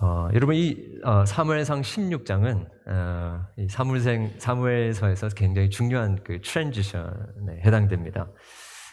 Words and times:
어, 0.00 0.28
여러분 0.34 0.54
이 0.54 0.76
어, 1.04 1.24
사무엘상 1.24 1.80
16장은 1.80 2.68
어, 2.86 3.46
이 3.56 3.66
사무엘생 3.68 4.34
사무엘서에서 4.38 5.28
굉장히 5.30 5.70
중요한 5.70 6.22
그 6.22 6.40
transition에 6.42 7.60
해당됩니다. 7.64 8.28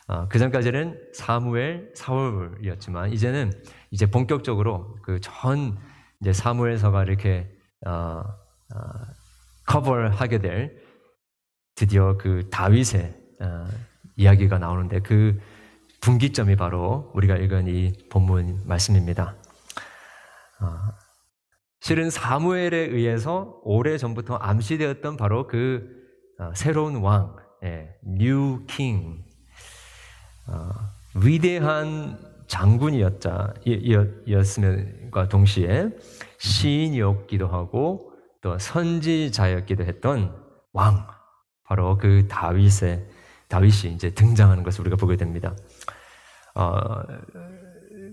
어, 0.08 0.28
그 0.29 0.39
전까지는 0.39 0.97
사무엘 1.13 1.92
사울이었지만 1.96 3.12
이제는 3.12 3.52
이제 3.92 4.05
본격적으로 4.05 4.96
그 5.02 5.20
전 5.21 5.78
이제 6.21 6.31
사무엘서가 6.31 7.04
이렇게 7.04 7.50
어, 7.86 7.92
어, 7.92 8.80
커버하게 9.66 10.40
될 10.40 10.78
드디어 11.76 12.18
그 12.18 12.50
다윗의 12.50 13.14
어, 13.42 13.68
이야기가 14.16 14.58
나오는데 14.58 15.02
그 15.02 15.38
분기점이 16.00 16.56
바로 16.56 17.12
우리가 17.14 17.36
읽은 17.36 17.68
이 17.68 17.92
본문 18.10 18.62
말씀입니다. 18.66 19.36
어, 20.64 20.93
실은 21.82 22.09
사무엘에 22.09 22.78
의해서 22.78 23.60
오래 23.64 23.97
전부터 23.97 24.36
암시되었던 24.36 25.18
바로 25.18 25.47
그 25.47 26.01
어, 26.39 26.54
새로운 26.55 27.01
왕, 27.01 27.36
예, 27.64 27.93
New 28.05 28.65
King, 28.68 29.25
어, 30.47 30.69
위대한 31.15 32.17
장군이었자였음과 32.47 35.30
동시에 35.30 35.89
시인이었기도 36.38 37.47
하고 37.47 38.14
또 38.41 38.58
선지자였기도 38.58 39.83
했던 39.83 40.41
왕, 40.72 41.05
바로 41.66 41.97
그 41.97 42.27
다윗의 42.30 43.09
다윗이 43.50 43.94
이제 43.94 44.09
등장하는 44.09 44.64
것을 44.64 44.80
우리가 44.81 44.95
보게 44.95 45.17
됩니다. 45.17 45.53
어, 46.55 47.03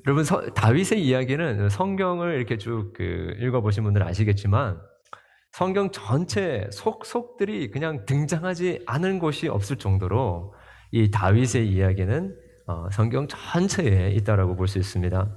여러분 0.06 0.24
서, 0.24 0.40
다윗의 0.52 1.04
이야기는 1.04 1.68
성경을 1.68 2.36
이렇게 2.36 2.56
쭉 2.58 2.92
그 2.94 3.34
읽어보신 3.40 3.84
분들은 3.84 4.06
아시겠지만 4.06 4.80
성경 5.52 5.90
전체 5.90 6.68
속속들이 6.72 7.70
그냥 7.70 8.04
등장하지 8.06 8.84
않은 8.86 9.18
곳이 9.18 9.48
없을 9.48 9.76
정도로 9.76 10.54
이 10.92 11.10
다윗의 11.10 11.68
이야기는 11.68 12.36
어, 12.66 12.88
성경 12.92 13.26
전체에 13.26 14.10
있다라고 14.12 14.56
볼 14.56 14.68
수 14.68 14.78
있습니다. 14.78 15.28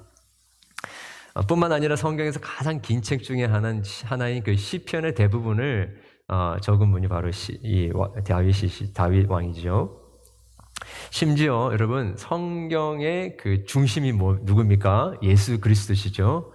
어, 1.35 1.41
뿐만 1.47 1.71
아니라 1.71 1.95
성경에서 1.95 2.39
가장 2.39 2.79
긴 2.81 3.01
책 3.01 3.23
중에 3.23 3.45
하나인, 3.45 3.81
하나인 4.05 4.43
그 4.43 4.55
시편의 4.55 5.15
대부분을 5.15 5.99
어, 6.27 6.57
적은 6.61 6.91
분이 6.91 7.07
바로 7.07 7.31
시, 7.31 7.59
이 7.63 7.91
다윗이 8.25 8.93
다윗 8.93 9.27
왕이죠. 9.29 10.02
심지어 11.09 11.69
여러분 11.71 12.15
성경의 12.17 13.37
그 13.37 13.65
중심이 13.65 14.11
뭐 14.11 14.37
누굽니까? 14.41 15.19
예수 15.21 15.59
그리스도시죠. 15.59 16.51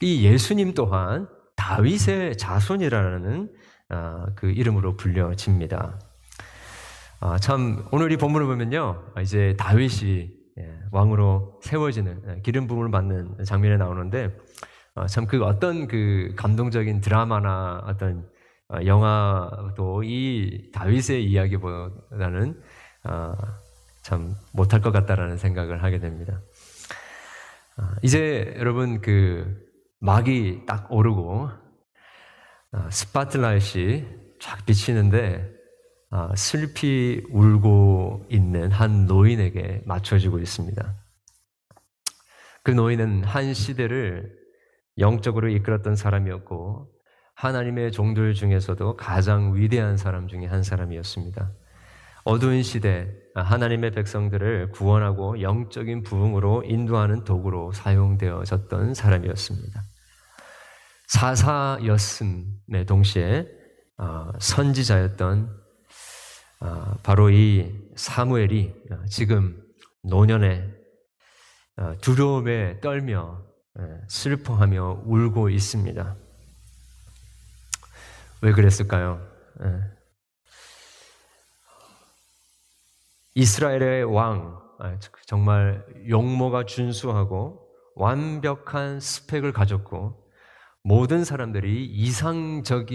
이 0.00 0.24
예수님 0.24 0.74
또한 0.74 1.28
다윗의 1.56 2.36
자손이라는 2.36 3.50
어, 3.90 4.26
그 4.36 4.50
이름으로 4.50 4.96
불려집니다. 4.96 5.98
아, 7.20 7.38
참 7.38 7.86
오늘 7.90 8.12
이 8.12 8.16
본문을 8.16 8.46
보면요, 8.46 9.02
이제 9.20 9.54
다윗이 9.58 10.30
예, 10.58 10.78
왕으로 10.92 11.60
세워지는 11.62 12.22
예, 12.28 12.40
기름 12.42 12.66
부음을 12.66 12.90
받는 12.90 13.44
장면에 13.44 13.76
나오는데 13.76 14.30
어, 14.94 15.06
참그 15.06 15.42
어떤 15.44 15.88
그 15.88 16.34
감동적인 16.36 17.00
드라마나 17.00 17.82
어떤 17.86 18.28
어, 18.68 18.78
영화도 18.84 20.02
이 20.04 20.70
다윗의 20.72 21.24
이야기보다는 21.24 22.60
참 24.02 24.34
못할 24.52 24.80
것 24.80 24.92
같다라는 24.92 25.38
생각을 25.38 25.82
하게 25.82 25.98
됩니다. 25.98 26.40
아, 27.76 27.96
이제 28.02 28.54
여러분 28.58 29.00
그 29.00 29.64
막이 30.00 30.66
딱 30.66 30.92
오르고 30.92 31.48
아, 32.72 32.90
스포트라이트이 32.90 34.04
쫙 34.40 34.64
비치는데 34.66 35.50
아, 36.10 36.32
슬피 36.36 37.22
울고 37.30 38.26
있는 38.28 38.70
한 38.70 39.06
노인에게 39.06 39.82
맞춰지고 39.86 40.38
있습니다. 40.38 40.94
그 42.62 42.70
노인은 42.70 43.24
한 43.24 43.54
시대를 43.54 44.36
영적으로 44.98 45.48
이끌었던 45.48 45.96
사람이었고 45.96 46.90
하나님의 47.34 47.90
종들 47.90 48.34
중에서도 48.34 48.96
가장 48.96 49.56
위대한 49.56 49.96
사람 49.96 50.28
중에 50.28 50.46
한 50.46 50.62
사람이었습니다. 50.62 51.50
어두운 52.24 52.62
시대 52.62 53.12
하나님의 53.34 53.90
백성들을 53.90 54.70
구원하고 54.70 55.42
영적인 55.42 56.02
부흥으로 56.04 56.64
인도하는 56.64 57.24
도구로 57.24 57.72
사용되어졌던 57.72 58.94
사람이었습니다. 58.94 59.82
사사였음의 61.08 62.86
동시에 62.86 63.46
어, 63.98 64.32
선지자였던 64.38 65.64
어, 66.60 66.94
바로 67.02 67.30
이 67.30 67.72
사무엘이 67.94 68.74
지금 69.10 69.62
노년에 70.02 70.66
어, 71.76 71.94
두려움에 72.00 72.80
떨며 72.80 73.44
슬퍼하며 74.08 75.02
울고 75.04 75.50
있습니다. 75.50 76.16
왜 78.42 78.52
그랬을까요? 78.52 79.20
이스라엘의 83.34 84.04
왕, 84.04 84.60
아, 84.78 84.96
정말 85.26 85.84
용모가 86.08 86.64
준수하고 86.66 87.66
완벽한 87.96 89.00
스펙을 89.00 89.52
가졌고 89.52 90.22
모든 90.82 91.24
사람들이 91.24 91.84
이상적이었다라고 91.86 92.86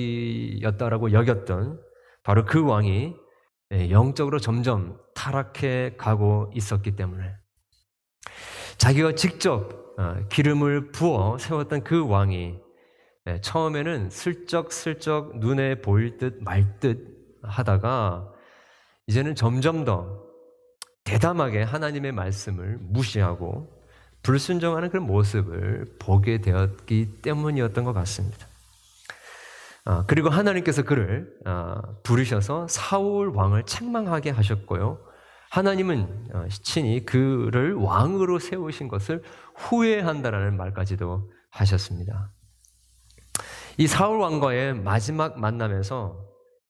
여겼던 1.12 1.82
바로 2.24 2.46
그 2.46 2.64
왕이 2.64 3.16
예, 3.72 3.92
영적으로 3.92 4.40
점점 4.40 5.00
타락해 5.14 5.96
가고 5.98 6.50
있었기 6.56 6.96
때문에 6.96 7.36
자기가 8.78 9.14
직접 9.16 9.98
어, 10.00 10.28
기름을 10.30 10.92
부어 10.92 11.38
세웠던 11.38 11.84
그 11.84 12.08
왕이 12.08 12.58
예, 13.28 13.42
처음에는 13.42 14.10
슬쩍슬쩍 14.10 15.40
눈에 15.40 15.82
보일 15.82 16.18
듯 16.18 16.42
말 16.42 16.80
듯 16.80 17.18
하다가 17.44 18.32
이제는 19.08 19.36
점점 19.36 19.86
더 19.86 20.29
대담하게 21.10 21.64
하나님의 21.64 22.12
말씀을 22.12 22.78
무시하고 22.82 23.68
불순종하는 24.22 24.90
그런 24.90 25.08
모습을 25.08 25.96
보게 25.98 26.40
되었기 26.40 27.22
때문이었던 27.24 27.84
것 27.84 27.94
같습니다. 27.94 28.46
아, 29.86 30.04
그리고 30.06 30.30
하나님께서 30.30 30.84
그를 30.84 31.34
아, 31.46 31.82
부르셔서 32.04 32.68
사울 32.68 33.30
왕을 33.30 33.64
책망하게 33.64 34.30
하셨고요. 34.30 35.00
하나님은 35.50 36.28
어, 36.36 36.48
친히 36.62 37.04
그를 37.06 37.74
왕으로 37.74 38.38
세우신 38.38 38.88
것을 38.88 39.24
후회한다라는 39.56 40.58
말까지도 40.58 41.32
하셨습니다. 41.50 42.32
이 43.80 43.88
사울 43.88 44.20
왕과의 44.20 44.76
마지막 44.76 45.40
만남에서 45.40 46.24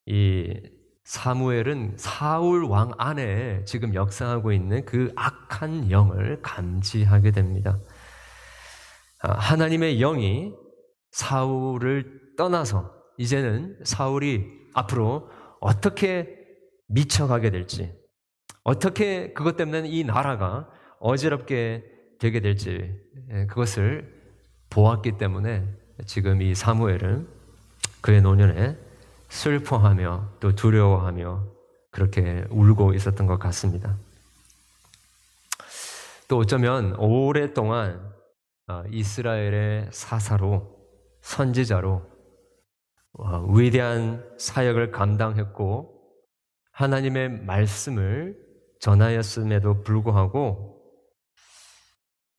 이 0.06 0.79
사무엘은 1.04 1.96
사울 1.98 2.64
왕 2.66 2.92
안에 2.98 3.64
지금 3.66 3.94
역사하고 3.94 4.52
있는 4.52 4.86
그 4.86 5.12
악한 5.16 5.92
영을 5.92 6.42
감지하게 6.42 7.32
됩니다. 7.32 7.80
아, 9.22 9.34
하나님의 9.34 9.98
영이 9.98 10.54
사울을 11.12 12.36
떠나서 12.38 12.94
이제는 13.18 13.80
사울이 13.84 14.46
앞으로 14.74 15.30
어떻게 15.60 16.38
미쳐가게 16.88 17.50
될지, 17.50 17.94
어떻게 18.64 19.34
그것 19.34 19.58
때문에 19.58 19.88
이 19.88 20.04
나라가 20.04 20.70
어지럽게 21.00 21.84
되게 22.20 22.40
될지, 22.40 22.96
예, 23.32 23.46
그것을 23.48 24.14
보았기 24.70 25.18
때문에 25.18 25.68
지금 26.06 26.42
이 26.42 26.56
사무엘은 26.56 27.28
그의 28.02 28.22
노년에 28.22 28.78
슬퍼하며 29.30 30.38
또 30.40 30.54
두려워하며 30.54 31.44
그렇게 31.92 32.46
울고 32.50 32.94
있었던 32.94 33.26
것 33.28 33.40
같습니다. 33.40 33.98
또 36.28 36.38
어쩌면 36.38 36.96
오랫동안 36.98 38.14
어, 38.68 38.84
이스라엘의 38.92 39.90
사사로 39.92 40.78
선지자로 41.22 42.08
어, 43.14 43.46
위대한 43.52 44.24
사역을 44.38 44.92
감당했고 44.92 46.00
하나님의 46.72 47.30
말씀을 47.44 48.38
전하였음에도 48.80 49.82
불구하고 49.82 50.80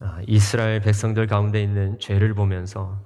어, 0.01 0.07
이스라엘 0.27 0.81
백성들 0.81 1.27
가운데 1.27 1.63
있는 1.63 1.99
죄를 1.99 2.35
보면서 2.35 3.05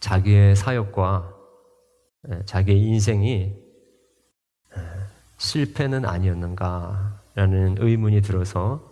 자기의 0.00 0.56
사역과 0.56 1.36
예, 1.36 1.41
예, 2.30 2.44
자기의 2.44 2.80
인생이 2.80 3.56
예, 4.76 4.80
실패는 5.38 6.04
아니었는가라는 6.04 7.76
의문이 7.78 8.22
들어서 8.22 8.90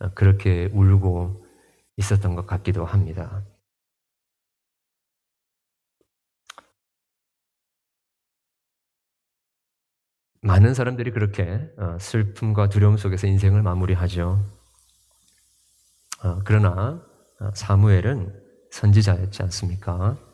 어, 0.00 0.10
그렇게 0.14 0.70
울고 0.72 1.44
있었던 1.96 2.34
것 2.34 2.46
같기도 2.46 2.84
합니다. 2.84 3.44
많은 10.42 10.72
사람들이 10.72 11.10
그렇게 11.10 11.70
어, 11.76 11.98
슬픔과 12.00 12.70
두려움 12.70 12.96
속에서 12.96 13.26
인생을 13.26 13.62
마무리하죠. 13.62 14.42
어, 16.22 16.40
그러나 16.44 17.02
사무엘은 17.54 18.40
선지자였지 18.70 19.42
않습니까? 19.42 20.29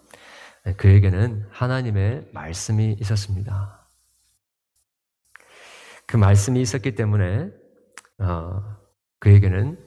네, 0.67 0.75
그에게는 0.75 1.47
하나님의 1.53 2.29
말씀이 2.33 2.97
있었습니다. 3.01 3.89
그 6.07 6.17
말씀이 6.17 6.61
있었기 6.61 6.97
때문에 6.97 7.53
그에게는 9.21 9.79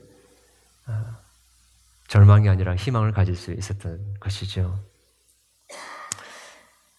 절망이 2.08 2.48
아니라 2.48 2.78
희망을 2.78 3.12
가질 3.12 3.36
수 3.36 3.52
있었던 3.52 4.20
것이죠. 4.22 4.82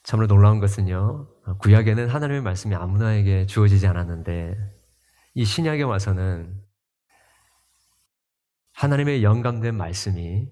참으로 0.02 0.26
놀라운 0.26 0.60
것은요, 0.60 1.28
구약에는 1.60 2.10
하나님의 2.10 2.42
말씀이 2.42 2.74
아무나에게 2.74 3.46
주어지지 3.46 3.86
않았는데, 3.86 4.58
이 5.32 5.44
신약에 5.46 5.84
와서는 5.84 6.62
하나님의 8.72 9.22
영감된 9.22 9.74
말씀이 9.74 10.50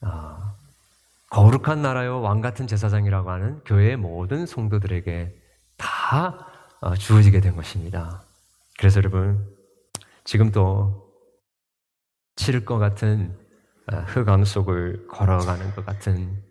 아, 0.00 0.49
거룩한 1.30 1.80
나라요 1.80 2.20
왕 2.20 2.40
같은 2.40 2.66
제사장이라고 2.66 3.30
하는 3.30 3.62
교회의 3.64 3.96
모든 3.96 4.46
성도들에게 4.46 5.34
다 5.76 6.46
어, 6.80 6.94
주어지게 6.94 7.40
된 7.40 7.54
것입니다. 7.56 8.22
그래서 8.78 8.98
여러분 8.98 9.46
지금 10.24 10.50
또 10.50 11.08
치를 12.36 12.64
것 12.64 12.78
같은 12.78 13.38
어, 13.92 13.96
흑암 13.96 14.44
속을 14.44 15.06
걸어가는 15.06 15.74
것 15.74 15.86
같은 15.86 16.42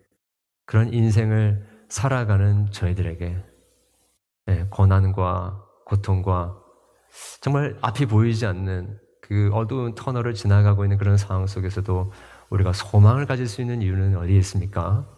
그런 0.64 0.92
인생을 0.92 1.66
살아가는 1.88 2.70
저희들에게 2.70 3.44
예, 4.48 4.66
고난과 4.70 5.62
고통과 5.84 6.56
정말 7.40 7.76
앞이 7.82 8.06
보이지 8.06 8.46
않는 8.46 8.98
그 9.20 9.50
어두운 9.52 9.94
터널을 9.94 10.34
지나가고 10.34 10.84
있는 10.84 10.96
그런 10.96 11.16
상황 11.16 11.46
속에서도 11.46 12.12
우리가 12.50 12.72
소망을 12.72 13.26
가질 13.26 13.46
수 13.46 13.60
있는 13.60 13.80
이유는 13.80 14.16
어디에 14.16 14.36
있습니까? 14.38 15.08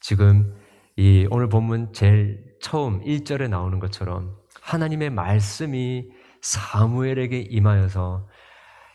지금 0.00 0.56
이 0.96 1.26
오늘 1.30 1.48
본문 1.48 1.92
제일 1.92 2.56
처음 2.60 3.02
1절에 3.04 3.48
나오는 3.48 3.78
것처럼 3.78 4.36
하나님의 4.62 5.10
말씀이 5.10 6.10
사무엘에게 6.40 7.40
임하여서 7.40 8.28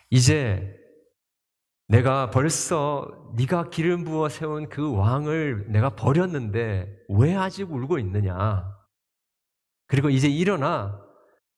이제 0.10 0.76
내가 1.88 2.30
벌써 2.30 3.10
네가 3.36 3.70
기름 3.70 4.04
부어 4.04 4.30
세운 4.30 4.70
그 4.70 4.96
왕을 4.96 5.72
내가 5.72 5.96
버렸는데 5.96 6.88
왜 7.10 7.36
아직 7.36 7.72
울고 7.72 7.98
있느냐? 8.00 8.66
그리고 9.88 10.10
이제 10.10 10.28
일어나 10.28 11.02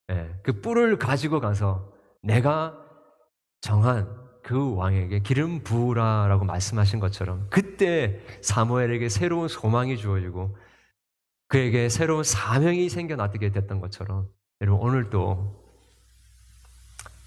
예, 0.09 0.33
그 0.43 0.61
뿔을 0.61 0.97
가지고 0.97 1.39
가서 1.41 1.93
내가 2.23 2.77
정한 3.59 4.20
그 4.43 4.75
왕에게 4.75 5.19
기름 5.19 5.63
부으라라고 5.63 6.45
말씀하신 6.45 6.99
것처럼 6.99 7.47
그때 7.49 8.19
사무엘에게 8.41 9.09
새로운 9.09 9.47
소망이 9.47 9.97
주어지고 9.97 10.57
그에게 11.47 11.89
새로운 11.89 12.23
사명이 12.23 12.89
생겨나게 12.89 13.51
됐던 13.51 13.81
것처럼 13.81 14.27
여러분 14.61 14.81
오늘도 14.87 15.61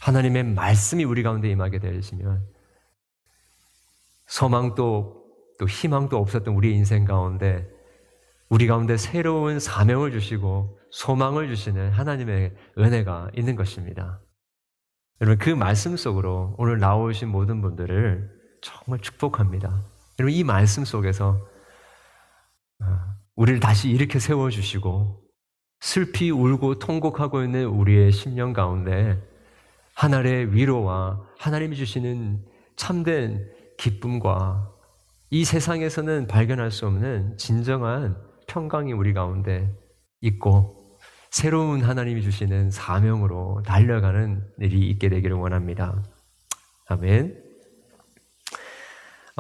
하나님의 0.01 0.45
말씀이 0.45 1.05
우리 1.05 1.23
가운데 1.23 1.51
임하게 1.51 1.79
되시면 1.79 2.47
소망도 4.27 5.25
또 5.59 5.69
희망도 5.69 6.19
없었던 6.19 6.55
우리 6.55 6.75
인생 6.75 7.05
가운데 7.05 7.69
우리 8.49 8.67
가운데 8.67 8.97
새로운 8.97 9.61
사명을 9.61 10.13
주시고 10.13 10.79
소망을 10.91 11.49
주시는 11.49 11.91
하나님의 11.91 12.55
은혜가 12.79 13.31
있는 13.35 13.57
것입니다. 13.57 14.21
여러분 15.21 15.39
그 15.39 15.51
말씀 15.51 15.97
속으로 15.97 16.55
오늘 16.59 16.81
나오신 16.81 17.29
모든 17.29 17.61
분들을 17.61 18.31
정말 18.61 18.99
축복합니다. 18.99 19.81
여러분 20.19 20.35
이 20.35 20.43
말씀 20.43 20.85
속에서 20.85 21.47
어, 22.81 22.87
우리를 23.37 23.61
다시 23.61 23.91
이렇게 23.91 24.19
세워 24.19 24.51
주시고 24.51 25.23
슬피 25.81 26.31
울고 26.31 26.79
통곡하고 26.81 27.43
있는 27.45 27.67
우리의 27.67 28.11
심령 28.11 28.53
가운데 28.53 29.23
하늘의 29.95 30.53
위로와 30.53 31.21
하나님이 31.39 31.77
주시는 31.77 32.45
참된 32.75 33.49
기쁨과 33.79 34.73
이 35.31 35.45
세상에서는 35.45 36.27
발견할 36.27 36.73
수 36.73 36.87
없는 36.87 37.37
진정한 37.39 38.17
평강이 38.49 38.93
우리 38.93 39.13
가운데 39.13 39.73
있고 40.21 40.84
새로운 41.35 41.83
하나님이 41.83 42.23
주시는 42.23 42.71
사명으로 42.71 43.65
달려가는 43.67 44.41
일이 44.61 44.89
있게 44.91 45.09
되기를 45.09 45.35
원합니다. 45.35 46.01
아멘. 46.87 47.43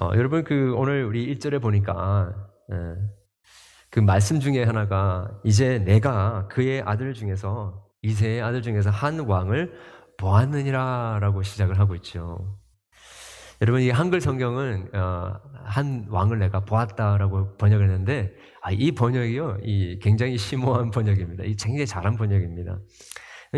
어, 0.03 0.11
여러분 0.17 0.43
그 0.43 0.75
오늘 0.75 1.05
우리 1.05 1.33
1절에 1.33 1.63
보니까 1.63 2.35
예, 2.73 2.77
그 3.91 4.01
말씀 4.01 4.41
중에 4.41 4.65
하나가 4.65 5.41
이제 5.45 5.79
내가 5.79 6.49
그의 6.49 6.83
아들 6.83 7.15
중에서 7.15 7.87
이세의 8.03 8.43
아들 8.43 8.61
중에서 8.61 8.91
한 8.91 9.21
왕을 9.21 9.79
보았느니라라고 10.19 11.45
시작을 11.45 11.79
하고 11.79 11.95
있죠. 11.95 12.59
여러분 13.61 13.83
이 13.83 13.91
한글 13.91 14.21
성경은 14.21 14.91
어, 14.95 15.41
한 15.65 16.07
왕을 16.09 16.39
내가 16.39 16.61
보았다라고 16.61 17.57
번역을 17.57 17.85
했는데 17.85 18.35
아, 18.61 18.71
이 18.71 18.93
번역이요, 18.93 19.59
이 19.63 19.99
굉장히 20.01 20.39
심오한 20.39 20.91
번역입니다. 20.91 21.45
이 21.45 21.55
굉장히 21.55 21.87
잘한 21.87 22.17
번역입니다. 22.17 22.79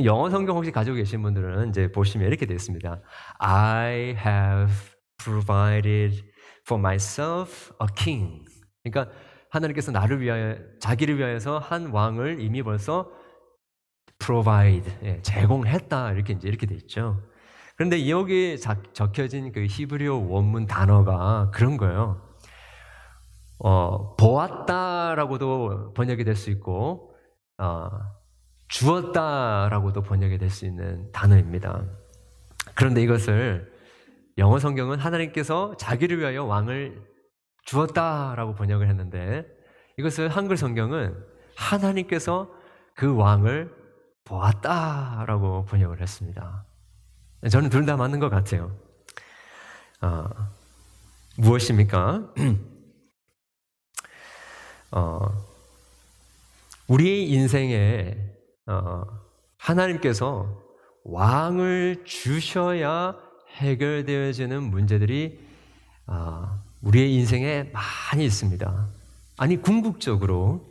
영어 0.04 0.28
성경 0.28 0.56
혹시 0.56 0.70
가지고 0.70 0.96
계신 0.96 1.22
분들은 1.22 1.70
이제 1.70 1.90
보시면 1.90 2.26
이렇게 2.26 2.44
되어 2.44 2.56
있습니다. 2.56 3.00
I 3.38 4.16
have 4.18 4.72
provided 5.16 6.22
for 6.66 6.78
myself 6.78 7.72
a 7.80 7.86
king. 7.96 8.44
그러니까 8.82 9.12
하나님께서 9.50 9.92
나를 9.92 10.20
위하여 10.20 10.56
자기를 10.80 11.18
위하여서 11.18 11.58
한 11.58 11.86
왕을 11.86 12.40
이미 12.40 12.62
벌써 12.62 13.10
provide 14.18 14.92
예, 15.04 15.22
제공했다 15.22 16.12
이렇게 16.12 16.34
이제 16.34 16.48
이렇게 16.48 16.66
돼 16.66 16.74
있죠. 16.74 17.22
그런데 17.76 18.08
여기에 18.08 18.56
적혀진 18.92 19.52
그 19.52 19.66
히브리어 19.68 20.16
원문 20.16 20.66
단어가 20.66 21.50
그런 21.52 21.76
거예요. 21.76 22.22
어, 23.58 24.16
보았다라고도 24.16 25.92
번역이 25.94 26.24
될 26.24 26.36
수 26.36 26.50
있고, 26.50 27.14
어, 27.58 27.90
주었다라고도 28.68 30.02
번역이 30.02 30.38
될 30.38 30.50
수 30.50 30.66
있는 30.66 31.10
단어입니다. 31.12 31.84
그런데 32.74 33.02
이것을 33.02 33.72
영어 34.38 34.58
성경은 34.58 34.98
하나님께서 34.98 35.76
자기를 35.78 36.18
위하여 36.18 36.44
왕을 36.44 37.02
주었다라고 37.64 38.54
번역을 38.54 38.88
했는데 38.88 39.46
이것을 39.98 40.28
한글 40.28 40.56
성경은 40.56 41.16
하나님께서 41.56 42.50
그 42.94 43.16
왕을 43.16 43.74
보았다라고 44.24 45.64
번역을 45.64 46.02
했습니다. 46.02 46.65
저는 47.50 47.70
둘 47.70 47.86
다 47.86 47.96
맞는 47.96 48.18
것 48.18 48.28
같아요. 48.30 48.76
어, 50.02 50.24
무엇입니까? 51.36 52.32
어, 54.92 55.20
우리의 56.88 57.28
인생에 57.30 58.16
어, 58.66 59.02
하나님께서 59.58 60.62
왕을 61.04 62.02
주셔야 62.04 63.16
해결되어지는 63.56 64.62
문제들이 64.62 65.38
어, 66.06 66.62
우리의 66.82 67.14
인생에 67.14 67.70
많이 67.72 68.24
있습니다. 68.24 68.88
아니 69.38 69.60
궁극적으로 69.60 70.66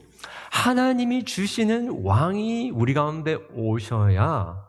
하나님이 0.50 1.26
주시는 1.26 2.04
왕이 2.04 2.72
우리 2.72 2.94
가운데 2.94 3.36
오셔야 3.54 4.65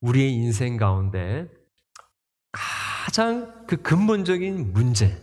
우리의 0.00 0.32
인생 0.32 0.76
가운데 0.76 1.48
가장 2.52 3.66
그 3.66 3.76
근본적인 3.76 4.72
문제, 4.72 5.16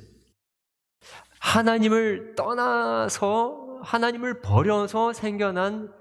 하나님을 1.39 2.35
떠나서 2.35 3.79
하나님을 3.83 4.41
버려서 4.41 5.13
생겨난 5.13 5.91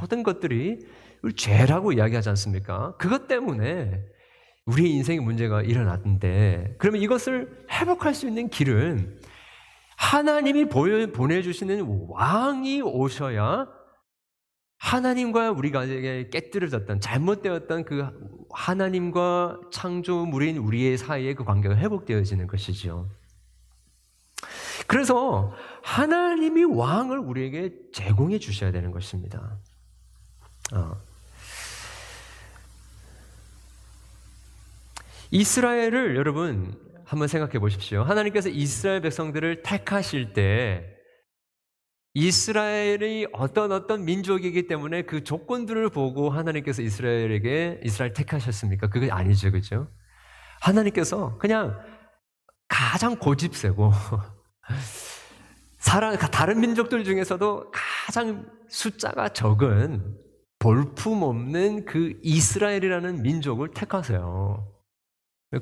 모든 0.00 0.22
것들이 0.22 0.78
죄라고 1.36 1.92
이야기하지 1.92 2.28
않습니까? 2.30 2.96
그것 2.96 3.28
때문에 3.28 4.04
우리의 4.66 4.90
인생의 4.92 5.20
문제가 5.20 5.62
일어났는데, 5.62 6.76
그러면 6.78 7.02
이것을 7.02 7.66
회복할 7.70 8.14
수 8.14 8.26
있는 8.26 8.48
길은 8.48 9.20
하나님이 9.96 10.68
보내주시는 10.68 12.06
왕이 12.08 12.82
오셔야 12.82 13.68
하나님과 14.84 15.50
우리가 15.52 15.86
깨뜨려졌던 16.30 17.00
잘못되었던 17.00 17.84
그 17.84 18.06
하나님과 18.50 19.60
창조물인 19.72 20.58
우리의 20.58 20.98
사이에 20.98 21.32
그 21.32 21.42
관계가 21.42 21.74
회복되어지는 21.74 22.46
것이지요. 22.46 23.08
그래서 24.86 25.54
하나님이 25.82 26.64
왕을 26.64 27.18
우리에게 27.18 27.72
제공해 27.94 28.38
주셔야 28.38 28.72
되는 28.72 28.90
것입니다. 28.90 29.56
어. 30.74 31.00
이스라엘을 35.30 36.14
여러분 36.14 36.78
한번 37.06 37.28
생각해 37.28 37.58
보십시오. 37.58 38.02
하나님께서 38.02 38.50
이스라엘 38.50 39.00
백성들을 39.00 39.62
택하실 39.62 40.34
때 40.34 40.93
이스라엘이 42.14 43.26
어떤 43.32 43.72
어떤 43.72 44.04
민족이기 44.04 44.68
때문에 44.68 45.02
그 45.02 45.24
조건들을 45.24 45.90
보고 45.90 46.30
하나님께서 46.30 46.80
이스라엘에게 46.80 47.80
이스라엘 47.84 48.12
택하셨습니까? 48.12 48.88
그게 48.88 49.10
아니죠, 49.10 49.50
그죠? 49.50 49.88
하나님께서 50.60 51.36
그냥 51.38 51.76
가장 52.68 53.16
고집세고 53.16 53.92
사람 55.78 56.16
다른 56.16 56.60
민족들 56.60 57.04
중에서도 57.04 57.72
가장 58.06 58.48
숫자가 58.68 59.30
적은 59.30 60.16
볼품 60.60 61.22
없는 61.22 61.84
그 61.84 62.18
이스라엘이라는 62.22 63.22
민족을 63.22 63.72
택하세요. 63.74 64.72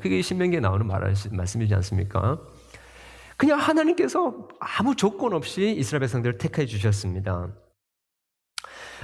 그게 0.00 0.22
신명기에 0.22 0.60
나오는 0.60 0.86
말씀이지 0.86 1.74
않습니까? 1.74 2.40
그냥 3.42 3.58
하나님께서 3.58 4.46
아무 4.60 4.94
조건 4.94 5.32
없이 5.32 5.74
이스라엘 5.76 5.98
백성들을 6.02 6.38
택해 6.38 6.64
주셨습니다. 6.64 7.52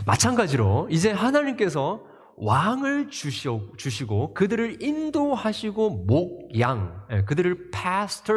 마찬가지로 0.07 0.87
이제 0.93 1.11
하나님께서 1.11 2.05
왕을 2.37 3.11
주시고 3.11 4.35
그들을 4.35 4.81
인도하시고 4.81 6.05
목양, 6.07 7.07
예, 7.11 7.25
그들을 7.25 7.73
파스터 7.73 8.33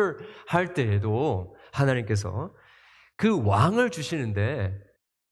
할 0.48 0.74
때에도 0.74 1.55
하나님께서 1.72 2.51
그 3.15 3.39
왕을 3.46 3.91
주시는데 3.91 4.74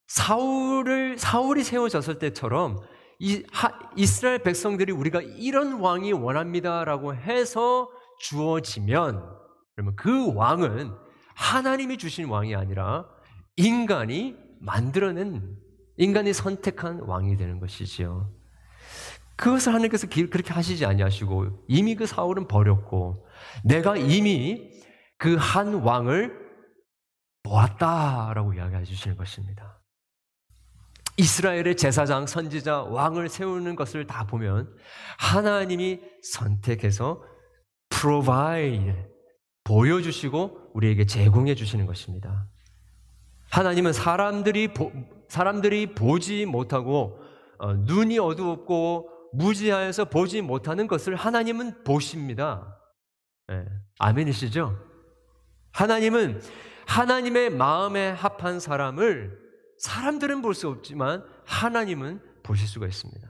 사울을 0.06 1.18
사울이 1.18 1.64
세워졌을 1.64 2.20
때처럼 2.20 2.78
이 3.18 3.44
하, 3.52 3.72
이스라엘 3.96 4.44
백성들이 4.44 4.92
우리가 4.92 5.22
이런 5.24 5.80
왕이 5.80 6.14
원합니다라고 6.14 7.16
해서 7.16 7.90
주어지면 8.20 9.39
그러면 9.80 9.96
그 9.96 10.34
왕은 10.34 10.94
하나님이 11.36 11.98
주신 11.98 12.28
왕이 12.28 12.54
아니라 12.54 13.08
인간이 13.56 14.36
만들어낸 14.60 15.56
인간이 15.96 16.34
선택한 16.34 17.04
왕이 17.04 17.38
되는 17.38 17.62
것이지요. 17.62 18.30
그것을 19.38 19.74
하나님께서 19.74 20.08
그렇게 20.10 20.52
하시지 20.52 20.86
아니하시고 20.86 21.66
이미 21.70 21.96
그 21.96 22.06
사울은 22.06 22.50
버렸고 22.50 23.26
내가 23.64 23.96
이미 23.96 24.70
그 25.18 25.38
한 25.38 25.76
왕을 25.76 26.38
보았다라고 27.44 28.54
이야기해 28.56 28.84
주시는 28.84 29.16
것입니다. 29.16 29.82
이스라엘의 31.16 31.78
제사장, 31.78 32.28
선지자, 32.28 32.84
왕을 32.84 33.30
세우는 33.30 33.78
것을 33.78 34.08
다 34.08 34.28
보면 34.28 34.74
하나님이 35.18 36.02
선택해서 36.22 37.24
provide 37.90 39.10
보여주시고 39.70 40.72
우리에게 40.74 41.06
제공해 41.06 41.54
주시는 41.54 41.86
것입니다. 41.86 42.50
하나님은 43.52 43.94
사람들이 43.94 44.74
보, 44.74 44.92
사람들이 45.28 45.94
보지 45.94 46.48
못하고 46.48 47.20
어, 47.60 47.74
눈이 47.74 48.18
어두웠고 48.18 49.10
무지하여서 49.34 50.06
보지 50.06 50.42
못하는 50.42 50.88
것을 50.88 51.16
하나님은 51.16 51.84
보십니다. 51.84 52.80
네. 53.48 53.64
아멘이시죠? 54.00 54.76
하나님은 55.72 56.42
하나님의 56.88 57.52
마음에 57.52 58.10
합한 58.10 58.60
사람을 58.60 59.38
사람들은 59.78 60.42
볼 60.42 60.56
수 60.56 60.68
없지만 60.68 61.24
하나님은 61.46 62.22
보실 62.42 62.68
수가 62.68 62.88
있습니다. 62.88 63.30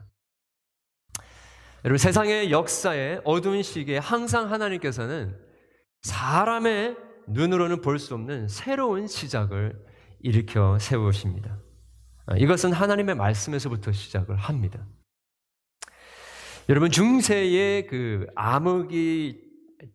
여러분 1.84 1.98
세상의 1.98 2.50
역사에 2.50 3.20
어두운 3.24 3.62
시기에 3.62 3.98
항상 3.98 4.50
하나님께서는 4.50 5.49
사람의 6.02 6.96
눈으로는 7.28 7.80
볼 7.80 7.98
수 7.98 8.14
없는 8.14 8.48
새로운 8.48 9.06
시작을 9.06 9.84
일으켜 10.20 10.78
세우십니다. 10.78 11.58
아, 12.26 12.36
이것은 12.36 12.72
하나님의 12.72 13.14
말씀에서부터 13.14 13.92
시작을 13.92 14.36
합니다. 14.36 14.84
여러분 16.68 16.90
중세의 16.90 17.86
그 17.86 18.26
암흑이 18.36 19.40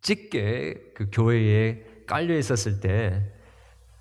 짙게 0.01 0.91
그 0.95 1.09
교회에 1.11 1.83
깔려 2.07 2.37
있었을 2.37 2.79
때 2.79 3.31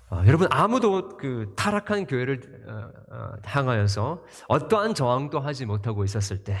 어, 0.09 0.21
여러분 0.27 0.47
아무도 0.51 1.17
그 1.17 1.53
타락한 1.55 2.05
교회를 2.05 2.65
어, 2.67 3.15
어, 3.15 3.31
향하여서 3.43 4.23
어떠한 4.47 4.93
저항도 4.93 5.39
하지 5.39 5.65
못하고 5.65 6.03
있었을 6.03 6.43
때 6.43 6.53
네, 6.53 6.59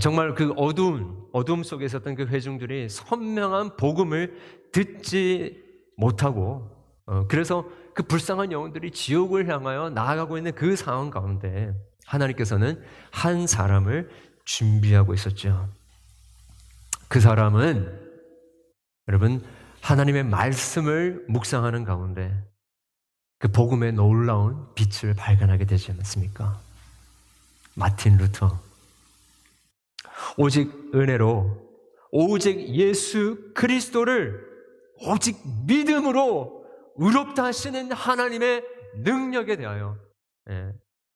정말 0.00 0.34
그 0.34 0.52
어두운 0.56 1.26
어둠 1.32 1.62
속에 1.62 1.84
있었던 1.84 2.14
그 2.14 2.26
회중들이 2.26 2.88
선명한 2.88 3.76
복음을 3.76 4.34
듣지 4.72 5.62
못하고 5.96 6.70
어, 7.06 7.26
그래서 7.28 7.68
그 7.94 8.02
불쌍한 8.02 8.50
영혼들이 8.50 8.90
지옥을 8.90 9.48
향하여 9.48 9.90
나아가고 9.90 10.38
있는 10.38 10.52
그 10.54 10.74
상황 10.74 11.10
가운데 11.10 11.74
하나님께서는 12.06 12.82
한 13.10 13.46
사람을 13.46 14.10
준비하고 14.44 15.14
있었죠. 15.14 15.68
그 17.08 17.20
사람은 17.20 18.00
여러분 19.08 19.44
하나님의 19.82 20.24
말씀을 20.24 21.24
묵상하는 21.28 21.84
가운데 21.84 22.34
그 23.38 23.48
복음의 23.48 23.92
놀라운 23.92 24.66
빛을 24.74 25.14
발견하게 25.14 25.66
되지 25.66 25.92
않았습니까? 25.92 26.58
마틴 27.74 28.16
루터 28.16 28.58
오직 30.36 30.70
은혜로 30.94 31.64
오직 32.10 32.68
예수 32.68 33.52
그리스도를 33.54 34.40
오직 35.08 35.36
믿음으로 35.66 36.64
의롭다 36.96 37.44
하시는 37.44 37.90
하나님의 37.90 38.64
능력에 39.02 39.56
대하여 39.56 39.98
예, 40.50 40.72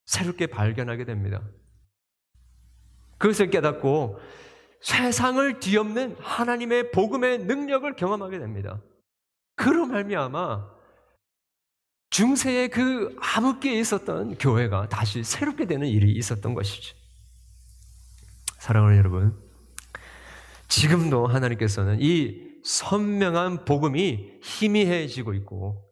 새롭게 0.07 0.47
발견하게 0.49 1.05
됩니다. 1.05 1.43
그것을 3.19 3.51
깨닫고 3.51 4.19
세상을 4.81 5.61
뒤엎는 5.61 6.17
하나님의 6.19 6.91
복음의 6.91 7.39
능력을 7.39 7.95
경험하게 7.97 8.39
됩니다. 8.39 8.81
그로 9.57 9.87
말미암아 9.87 10.79
중세의 12.11 12.71
그 12.71 13.17
암흑기에 13.21 13.79
있었던 13.81 14.39
교회가 14.39 14.89
다시 14.89 15.23
새롭게 15.23 15.67
되는 15.67 15.87
일이 15.87 16.13
있었던 16.13 16.55
것이죠. 16.55 16.98
사랑하는 18.59 18.99
여러분, 18.99 19.39
지금도 20.67 21.27
하나님께서는 21.27 21.99
이 22.01 22.49
선명한 22.65 23.65
복음이 23.65 24.41
희미해지고 24.43 25.33
있고 25.35 25.89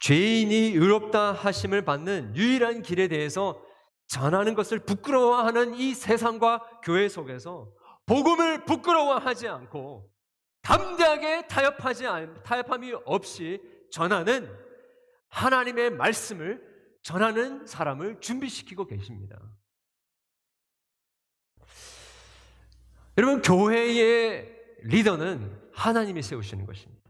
죄인이 0.00 0.72
의롭다 0.72 1.32
하심을 1.32 1.84
받는 1.84 2.36
유일한 2.36 2.82
길에 2.82 3.06
대해서 3.08 3.62
전하는 4.08 4.54
것을 4.54 4.80
부끄러워하는 4.80 5.74
이 5.74 5.94
세상과 5.94 6.80
교회 6.82 7.08
속에서 7.08 7.72
복음을 8.04 8.64
부끄러워하지 8.64 9.48
않고 9.48 10.10
담대하게 10.62 11.46
타협하지 11.46 12.06
않, 12.06 12.42
타협함이 12.42 12.92
없이 13.04 13.60
전하는 13.90 14.52
하나님의 15.28 15.90
말씀을 15.90 16.60
전하는 17.02 17.66
사람을 17.66 18.20
준비시키고 18.20 18.86
계십니다. 18.86 19.38
여러분, 23.18 23.42
교회의 23.42 24.48
리더는 24.84 25.60
하나님이 25.72 26.22
세우시는 26.22 26.66
것입니다. 26.66 27.02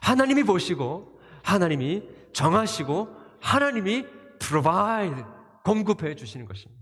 하나님이 0.00 0.44
보시고, 0.44 1.20
하나님이 1.42 2.08
정하시고, 2.32 3.08
하나님이 3.40 4.06
provide, 4.38 5.24
공급해 5.64 6.14
주시는 6.14 6.46
것입니다. 6.46 6.80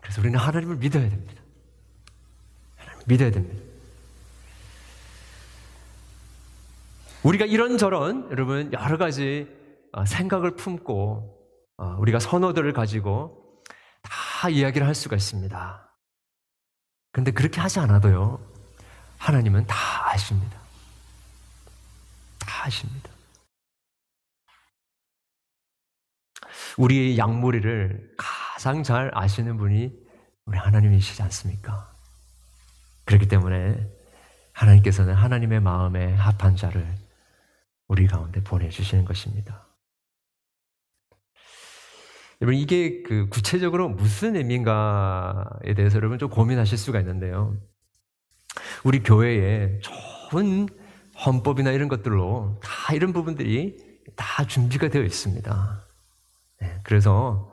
그래서 0.00 0.20
우리는 0.20 0.38
하나님을 0.38 0.76
믿어야 0.76 1.08
됩니다. 1.08 1.42
하나님을 2.76 3.04
믿어야 3.06 3.30
됩니다. 3.30 3.70
우리가 7.22 7.44
이런저런 7.44 8.28
여러분 8.30 8.72
여러 8.72 8.96
가지 8.96 9.46
어, 9.92 10.06
생각을 10.06 10.56
품고 10.56 11.38
어, 11.76 11.96
우리가 11.98 12.18
선호들을 12.18 12.72
가지고 12.72 13.39
다 14.40 14.48
이야기를 14.48 14.86
할 14.86 14.94
수가 14.94 15.16
있습니다. 15.16 15.94
근데 17.12 17.30
그렇게 17.30 17.60
하지 17.60 17.78
않아도요, 17.80 18.40
하나님은 19.18 19.66
다 19.66 19.76
아십니다. 20.10 20.58
다 22.38 22.64
아십니다. 22.64 23.10
우리의 26.78 27.18
양머리를 27.18 28.14
가장 28.16 28.82
잘 28.82 29.10
아시는 29.12 29.58
분이 29.58 29.92
우리 30.46 30.56
하나님이시지 30.56 31.22
않습니까? 31.24 31.92
그렇기 33.04 33.28
때문에 33.28 33.76
하나님께서는 34.54 35.12
하나님의 35.12 35.60
마음에 35.60 36.14
합한 36.14 36.56
자를 36.56 36.96
우리 37.88 38.06
가운데 38.06 38.42
보내주시는 38.42 39.04
것입니다. 39.04 39.69
여러분 42.40 42.58
이게 42.58 43.02
그 43.02 43.28
구체적으로 43.28 43.88
무슨 43.88 44.34
의미인가에 44.34 45.74
대해서 45.76 45.96
여러분 45.96 46.18
좀 46.18 46.30
고민하실 46.30 46.78
수가 46.78 46.98
있는데요. 47.00 47.56
우리 48.82 49.02
교회에 49.02 49.80
좋은 49.80 50.68
헌법이나 51.24 51.70
이런 51.70 51.88
것들로 51.88 52.58
다 52.62 52.94
이런 52.94 53.12
부분들이 53.12 53.76
다 54.16 54.46
준비가 54.46 54.88
되어 54.88 55.02
있습니다. 55.02 55.86
네, 56.60 56.78
그래서 56.82 57.52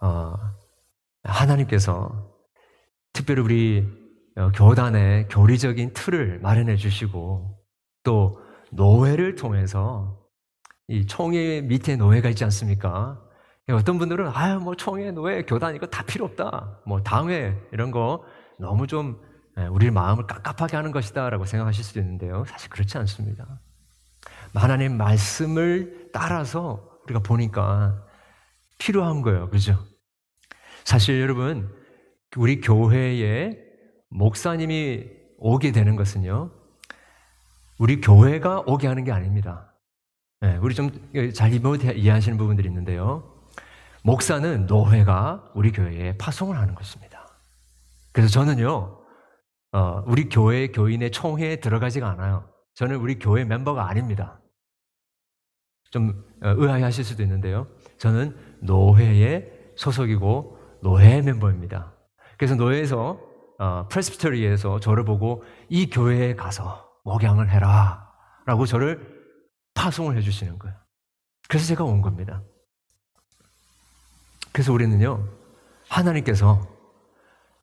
어, 0.00 0.34
하나님께서 1.24 2.32
특별히 3.12 3.42
우리 3.42 3.88
어, 4.36 4.50
교단의 4.52 5.28
교리적인 5.28 5.92
틀을 5.92 6.38
마련해 6.40 6.76
주시고 6.76 7.58
또 8.04 8.40
노회를 8.70 9.34
통해서 9.34 10.20
이 10.86 11.06
총회 11.06 11.62
밑에 11.62 11.96
노회가 11.96 12.28
있지 12.28 12.44
않습니까? 12.44 13.23
어떤 13.72 13.98
분들은 13.98 14.28
아유 14.34 14.58
뭐 14.60 14.74
총회 14.74 15.10
노회 15.10 15.42
교단 15.42 15.74
이거 15.74 15.86
다 15.86 16.04
필요 16.04 16.26
없다. 16.26 16.80
뭐 16.86 17.02
당회 17.02 17.56
이런 17.72 17.90
거 17.90 18.24
너무 18.58 18.86
좀 18.86 19.20
예, 19.58 19.66
우리 19.66 19.90
마음을 19.90 20.26
깝깝하게 20.26 20.76
하는 20.76 20.90
것이다라고 20.90 21.44
생각하실 21.46 21.84
수도 21.84 22.00
있는데요. 22.00 22.44
사실 22.46 22.68
그렇지 22.70 22.98
않습니다. 22.98 23.60
하나님 24.54 24.96
말씀을 24.96 26.10
따라서 26.12 26.98
우리가 27.04 27.20
보니까 27.20 28.04
필요한 28.78 29.22
거예요. 29.22 29.48
그죠? 29.48 29.78
사실 30.84 31.20
여러분 31.20 31.72
우리 32.36 32.60
교회에 32.60 33.56
목사님이 34.10 35.06
오게 35.38 35.72
되는 35.72 35.96
것은요 35.96 36.50
우리 37.78 38.00
교회가 38.00 38.64
오게 38.66 38.86
하는 38.86 39.04
게 39.04 39.12
아닙니다. 39.12 39.72
네, 40.40 40.58
우리 40.58 40.74
좀 40.74 40.90
잘 41.32 41.52
이해하시는 41.52 42.36
부분들이 42.36 42.68
있는데요. 42.68 43.33
목사는 44.04 44.66
노회가 44.66 45.50
우리 45.54 45.72
교회에 45.72 46.18
파송을 46.18 46.58
하는 46.58 46.74
것입니다. 46.74 47.26
그래서 48.12 48.30
저는요, 48.30 49.00
어, 49.72 50.04
우리 50.06 50.28
교회 50.28 50.68
교인의 50.68 51.10
총회에 51.10 51.56
들어가지가 51.56 52.10
않아요. 52.10 52.46
저는 52.74 52.96
우리 52.96 53.18
교회 53.18 53.44
멤버가 53.44 53.88
아닙니다. 53.88 54.40
좀 55.90 56.22
어, 56.42 56.50
의아해 56.50 56.82
하실 56.82 57.02
수도 57.02 57.22
있는데요. 57.22 57.66
저는 57.96 58.36
노회의 58.60 59.50
소속이고 59.76 60.58
노회 60.82 61.22
멤버입니다. 61.22 61.94
그래서 62.36 62.56
노회에서 62.56 63.18
어, 63.58 63.88
프레스피터리에서 63.88 64.80
저를 64.80 65.04
보고 65.06 65.44
이 65.70 65.88
교회에 65.88 66.34
가서 66.34 66.90
목양을 67.04 67.48
해라 67.48 68.06
라고 68.44 68.66
저를 68.66 69.00
파송을 69.72 70.18
해주시는 70.18 70.58
거예요. 70.58 70.76
그래서 71.48 71.66
제가 71.66 71.84
온 71.84 72.02
겁니다. 72.02 72.42
그래서 74.54 74.72
우리는요, 74.72 75.28
하나님께서 75.88 76.64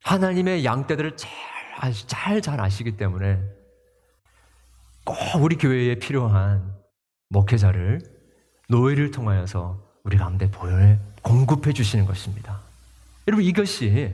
하나님의 0.03 0.65
양떼들을 0.65 1.15
잘, 1.15 2.41
잘, 2.41 2.59
아시기 2.59 2.97
때문에 2.97 3.41
꼭 5.05 5.15
우리 5.41 5.55
교회에 5.55 5.95
필요한 5.95 6.75
목회자를 7.29 8.01
노예를 8.67 9.11
통하여서 9.11 9.81
우리 10.03 10.17
가운데 10.17 10.51
보혈 10.51 10.99
공급해 11.21 11.71
주시는 11.71 12.05
것입니다. 12.05 12.59
여러분 13.25 13.45
이것이 13.45 14.13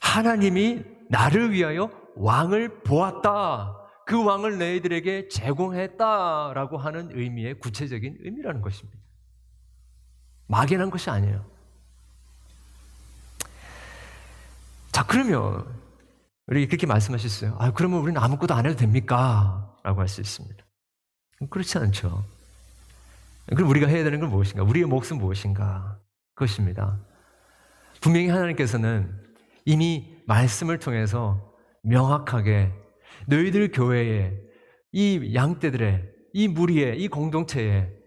하나님이 0.00 0.84
나를 1.08 1.50
위하여 1.50 1.90
왕을 2.14 2.82
보았다. 2.84 3.76
그 4.06 4.24
왕을 4.24 4.56
너희들에게 4.56 5.26
제공했다라고 5.26 6.78
하는 6.78 7.10
의미의 7.12 7.58
구체적인 7.58 8.18
의미라는 8.20 8.60
것입니다. 8.60 8.99
막연한 10.50 10.90
것이 10.90 11.08
아니에요. 11.10 11.44
자, 14.90 15.06
그러면 15.06 15.64
우리 16.48 16.66
그렇게 16.66 16.86
말씀하셨어요. 16.86 17.56
아, 17.58 17.70
그러면 17.70 18.00
우리는 18.00 18.20
아무것도 18.20 18.52
안 18.54 18.66
해도 18.66 18.76
됩니까? 18.76 19.72
라고 19.84 20.00
할 20.00 20.08
수 20.08 20.20
있습니다. 20.20 20.64
그렇지 21.48 21.78
않죠. 21.78 22.24
그럼 23.46 23.70
우리가 23.70 23.86
해야 23.86 24.02
되는 24.02 24.18
건 24.18 24.30
무엇인가? 24.30 24.64
우리의 24.64 24.86
몫은 24.86 25.18
무엇인가? 25.18 25.98
그것입니다. 26.34 26.98
분명히 28.00 28.28
하나님께서는 28.28 29.16
이미 29.64 30.16
말씀을 30.26 30.78
통해서 30.80 31.54
명확하게 31.82 32.72
너희들 33.28 33.70
교회에 33.70 34.36
이 34.92 35.32
양떼들의 35.34 36.10
이 36.32 36.48
무리에 36.48 36.94
이 36.96 37.08
공동체에 37.08 37.99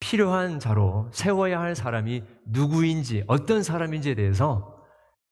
필요한 0.00 0.58
자로 0.60 1.08
세워야 1.12 1.60
할 1.60 1.74
사람이 1.74 2.22
누구인지 2.46 3.24
어떤 3.26 3.62
사람인지에 3.62 4.14
대해서 4.14 4.76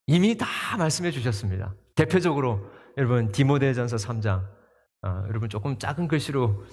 이미 0.07 0.37
다 0.37 0.47
말씀해 0.77 1.11
주셨습니다. 1.11 1.73
대표적으로 1.95 2.69
여러분 2.97 3.31
디모데전서 3.31 3.97
3장 3.97 4.43
어, 5.05 5.23
여러분 5.29 5.49
조금 5.49 5.77
작은 5.77 6.07
글씨로 6.07 6.63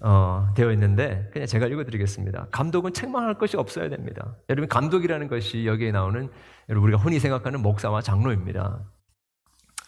어, 0.00 0.48
되어 0.54 0.72
있는데 0.72 1.28
그냥 1.32 1.46
제가 1.46 1.66
읽어드리겠습니다. 1.66 2.48
감독은 2.50 2.92
책망할 2.92 3.36
것이 3.36 3.56
없어야 3.56 3.88
됩니다. 3.88 4.36
여러분 4.48 4.68
감독이라는 4.68 5.28
것이 5.28 5.66
여기에 5.66 5.92
나오는 5.92 6.30
여러분 6.68 6.88
우리가 6.88 7.02
흔히 7.02 7.18
생각하는 7.18 7.60
목사와 7.60 8.00
장로입니다. 8.00 8.84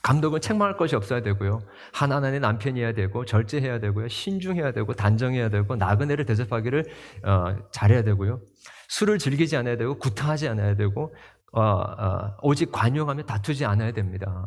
감독은 0.03 0.41
책망할 0.41 0.77
것이 0.77 0.97
없어야 0.97 1.23
되고요. 1.23 1.61
하나님의 1.93 2.41
남편이어야 2.41 2.93
되고 2.93 3.25
절제해야 3.25 3.79
되고요. 3.79 4.09
신중해야 4.09 4.73
되고 4.73 4.93
단정해야 4.93 5.49
되고 5.49 5.77
나그네를 5.77 6.25
대접하기를 6.27 6.85
어, 7.25 7.57
잘해야 7.71 8.03
되고요. 8.03 8.41
술을 8.89 9.19
즐기지 9.19 9.57
않아야 9.57 9.77
되고 9.77 9.97
구타하지 9.99 10.49
않아야 10.49 10.75
되고 10.75 11.15
어, 11.53 11.63
어, 11.63 12.37
오직 12.43 12.73
관용하며 12.73 13.23
다투지 13.25 13.65
않아야 13.65 13.93
됩니다. 13.93 14.47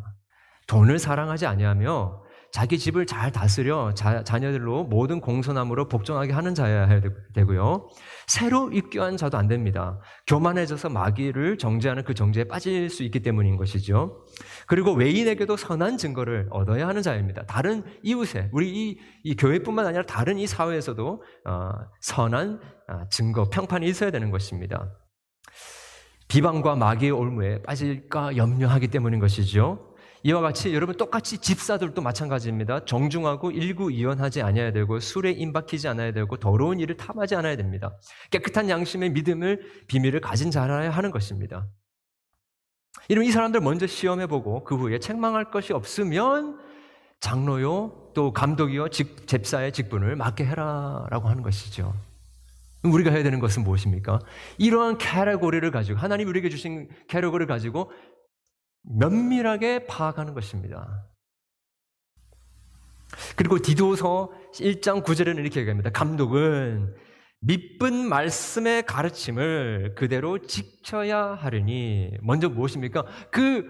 돈을 0.66 0.98
사랑하지 0.98 1.46
아니하며 1.46 2.25
자기 2.56 2.78
집을 2.78 3.04
잘 3.04 3.30
다스려 3.30 3.92
자, 3.92 4.22
녀들로 4.38 4.84
모든 4.84 5.20
공손함으로 5.20 5.88
복종하게 5.88 6.32
하는 6.32 6.54
자여야 6.54 7.02
되고요. 7.34 7.90
새로 8.26 8.72
입교한 8.72 9.18
자도 9.18 9.36
안 9.36 9.46
됩니다. 9.46 10.00
교만해져서 10.26 10.88
마귀를 10.88 11.58
정죄하는 11.58 12.04
그 12.04 12.14
정죄에 12.14 12.44
빠질 12.44 12.88
수 12.88 13.02
있기 13.02 13.20
때문인 13.20 13.58
것이죠. 13.58 14.24
그리고 14.66 14.94
외인에게도 14.94 15.54
선한 15.58 15.98
증거를 15.98 16.48
얻어야 16.50 16.88
하는 16.88 17.02
자입니다. 17.02 17.44
다른 17.44 17.84
이웃에 18.02 18.48
우리 18.52 18.70
이, 18.70 18.98
이 19.22 19.36
교회뿐만 19.36 19.86
아니라 19.86 20.04
다른 20.04 20.38
이 20.38 20.46
사회에서도 20.46 21.22
어, 21.44 21.70
선한 22.00 22.60
어, 22.88 23.02
증거 23.10 23.50
평판이 23.50 23.86
있어야 23.86 24.10
되는 24.10 24.30
것입니다. 24.30 24.96
비방과 26.28 26.76
마귀의 26.76 27.12
올무에 27.12 27.60
빠질까 27.64 28.38
염려하기 28.38 28.88
때문인 28.88 29.20
것이죠. 29.20 29.94
이와 30.26 30.40
같이 30.40 30.74
여러분 30.74 30.96
똑같이 30.96 31.38
집사들도 31.38 32.02
마찬가지입니다. 32.02 32.84
정중하고 32.84 33.52
일구이연하지 33.52 34.42
않아야 34.42 34.72
되고 34.72 34.98
술에 34.98 35.30
임박히지 35.30 35.86
않아야 35.86 36.10
되고 36.10 36.36
더러운 36.36 36.80
일을 36.80 36.96
탐하지 36.96 37.36
않아야 37.36 37.54
됩니다. 37.54 37.96
깨끗한 38.32 38.68
양심의 38.68 39.10
믿음을 39.10 39.84
비밀을 39.86 40.20
가진 40.20 40.50
자라야 40.50 40.90
하는 40.90 41.12
것입니다. 41.12 41.68
이러면 43.08 43.28
이 43.28 43.30
사람들 43.30 43.60
먼저 43.60 43.86
시험해 43.86 44.26
보고 44.26 44.64
그 44.64 44.74
후에 44.74 44.98
책망할 44.98 45.52
것이 45.52 45.72
없으면 45.72 46.58
장로요 47.20 48.10
또 48.12 48.32
감독이요 48.32 48.88
직, 48.88 49.28
잽사의 49.28 49.70
직분을 49.70 50.16
맡게 50.16 50.44
해라라고 50.44 51.28
하는 51.28 51.44
것이죠. 51.44 51.94
우리가 52.82 53.12
해야 53.12 53.22
되는 53.22 53.38
것은 53.38 53.62
무엇입니까? 53.62 54.18
이러한 54.58 54.98
캐러고리를 54.98 55.70
가지고 55.70 56.00
하나님 56.00 56.26
우리에게 56.28 56.48
주신 56.48 56.88
캐러고리를 57.06 57.46
가지고 57.46 57.92
면밀하게 58.86 59.86
파악하는 59.86 60.34
것입니다. 60.34 61.06
그리고 63.36 63.58
디도서 63.58 64.30
1장 64.54 65.04
9절에는 65.04 65.38
이렇게 65.38 65.60
얘기합니다. 65.60 65.90
감독은 65.90 66.94
믿은 67.40 68.08
말씀의 68.08 68.84
가르침을 68.86 69.94
그대로 69.96 70.38
지켜야 70.38 71.34
하려니 71.34 72.12
먼저 72.22 72.48
무엇입니까? 72.48 73.04
그 73.30 73.66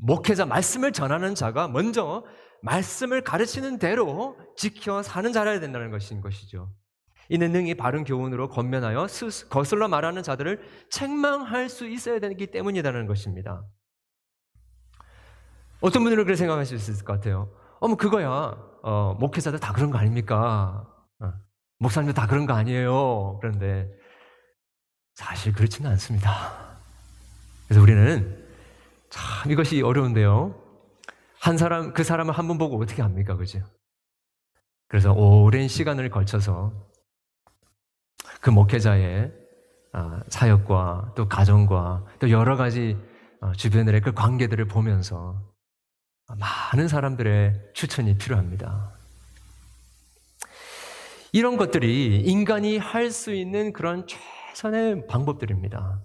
목회자 0.00 0.46
말씀을 0.46 0.92
전하는 0.92 1.34
자가 1.34 1.68
먼저 1.68 2.24
말씀을 2.62 3.22
가르치는 3.22 3.78
대로 3.78 4.38
지켜 4.56 5.02
사는 5.02 5.32
자라야 5.32 5.60
된다는 5.60 5.90
것인 5.90 6.20
것이죠. 6.20 6.72
이는 7.28 7.52
능히 7.52 7.74
바른 7.74 8.04
교훈으로 8.04 8.48
건면하여 8.48 9.06
거슬러 9.50 9.88
말하는 9.88 10.22
자들을 10.22 10.60
책망할 10.90 11.68
수 11.68 11.86
있어야 11.88 12.20
되기 12.20 12.46
때문이라는 12.46 13.06
것입니다. 13.06 13.62
어떤 15.84 16.02
분들은 16.02 16.24
그렇게 16.24 16.34
생각하실 16.36 16.78
수 16.78 16.90
있을 16.92 17.04
것 17.04 17.12
같아요. 17.12 17.50
어머, 17.78 17.94
그거야. 17.94 18.56
어, 18.82 19.14
목회자들 19.20 19.60
다 19.60 19.74
그런 19.74 19.90
거 19.90 19.98
아닙니까? 19.98 20.86
어, 21.20 21.32
목사님도 21.78 22.14
다 22.14 22.26
그런 22.26 22.46
거 22.46 22.54
아니에요. 22.54 23.36
그런데 23.38 23.90
사실 25.14 25.52
그렇지는 25.52 25.90
않습니다. 25.90 26.78
그래서 27.66 27.82
우리는 27.82 28.46
참 29.10 29.52
이것이 29.52 29.82
어려운데요. 29.82 30.58
한 31.38 31.58
사람, 31.58 31.92
그 31.92 32.02
사람을 32.02 32.32
한 32.32 32.48
번 32.48 32.56
보고 32.56 32.80
어떻게 32.80 33.02
합니까? 33.02 33.36
그죠? 33.36 33.60
그래서 34.88 35.12
오랜 35.12 35.68
시간을 35.68 36.08
걸쳐서 36.08 36.72
그 38.40 38.48
목회자의 38.48 39.30
아, 39.92 40.22
사역과 40.28 41.12
또 41.14 41.28
가정과 41.28 42.06
또 42.20 42.30
여러 42.30 42.56
가지 42.56 42.96
어, 43.42 43.52
주변의 43.52 44.00
그 44.00 44.12
관계들을 44.12 44.64
보면서 44.66 45.53
많은 46.28 46.88
사람들의 46.88 47.70
추천이 47.74 48.16
필요합니다. 48.16 48.92
이런 51.32 51.56
것들이 51.56 52.20
인간이 52.20 52.78
할 52.78 53.10
수 53.10 53.34
있는 53.34 53.72
그런 53.72 54.06
최선의 54.06 55.06
방법들입니다. 55.06 56.00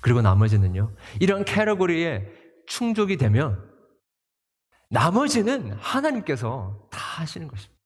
그리고 0.00 0.22
나머지는요, 0.22 0.92
이런 1.20 1.44
캐러고리에 1.44 2.26
충족이 2.66 3.16
되면 3.16 3.68
나머지는 4.88 5.72
하나님께서 5.74 6.88
다 6.90 6.98
하시는 7.20 7.46
것입니다. 7.48 7.80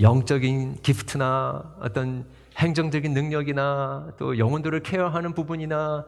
영적인 0.00 0.82
기프트나 0.82 1.76
어떤 1.80 2.28
행정적인 2.56 3.14
능력이나 3.14 4.14
또 4.18 4.38
영혼들을 4.38 4.82
케어하는 4.82 5.34
부분이나 5.34 6.06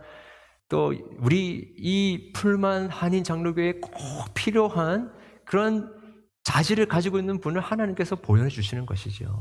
또 0.68 0.94
우리 1.18 1.74
이 1.78 2.32
풀만 2.34 2.90
한인 2.90 3.24
장로교에 3.24 3.80
꼭 3.80 3.92
필요한 4.34 5.12
그런 5.44 5.94
자질을 6.44 6.86
가지고 6.86 7.18
있는 7.18 7.40
분을 7.40 7.60
하나님께서 7.60 8.16
보여주시는 8.16 8.86
것이죠. 8.86 9.40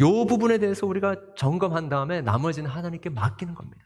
이 0.00 0.26
부분에 0.28 0.58
대해서 0.58 0.86
우리가 0.86 1.16
점검한 1.36 1.88
다음에 1.88 2.20
나머지는 2.20 2.70
하나님께 2.70 3.10
맡기는 3.10 3.54
겁니다. 3.54 3.84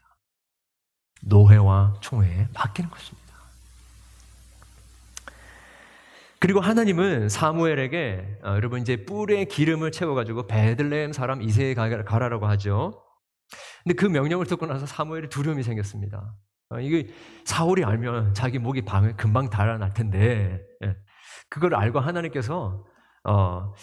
노회와 1.21 1.95
총회에 2.01 2.47
맡기는 2.53 2.89
것입니다. 2.89 3.27
그리고 6.39 6.59
하나님은 6.59 7.29
사무엘에게 7.29 8.39
어, 8.43 8.49
여러분 8.49 8.81
이제 8.81 9.05
뿔에 9.05 9.45
기름을 9.45 9.91
채워가지고 9.91 10.45
베들레헴 10.47 11.13
사람 11.13 11.41
이세에 11.41 11.73
가라라고 11.73 12.45
하죠. 12.47 13.06
근데 13.83 13.95
그 13.95 14.05
명령을 14.05 14.45
듣고 14.45 14.65
나서 14.65 14.85
사무엘이 14.85 15.29
두려움이 15.29 15.63
생겼습니다. 15.63 16.35
어, 16.69 16.79
이게 16.79 17.07
사울이 17.45 17.83
알면 17.85 18.33
자기 18.33 18.59
목이 18.59 18.83
밤에 18.83 19.13
금방 19.13 19.49
달아날 19.49 19.93
텐데 19.93 20.61
예. 20.83 20.95
그걸 21.49 21.75
알고 21.75 21.99
하나님께서 21.99 22.83
어, 23.23 23.73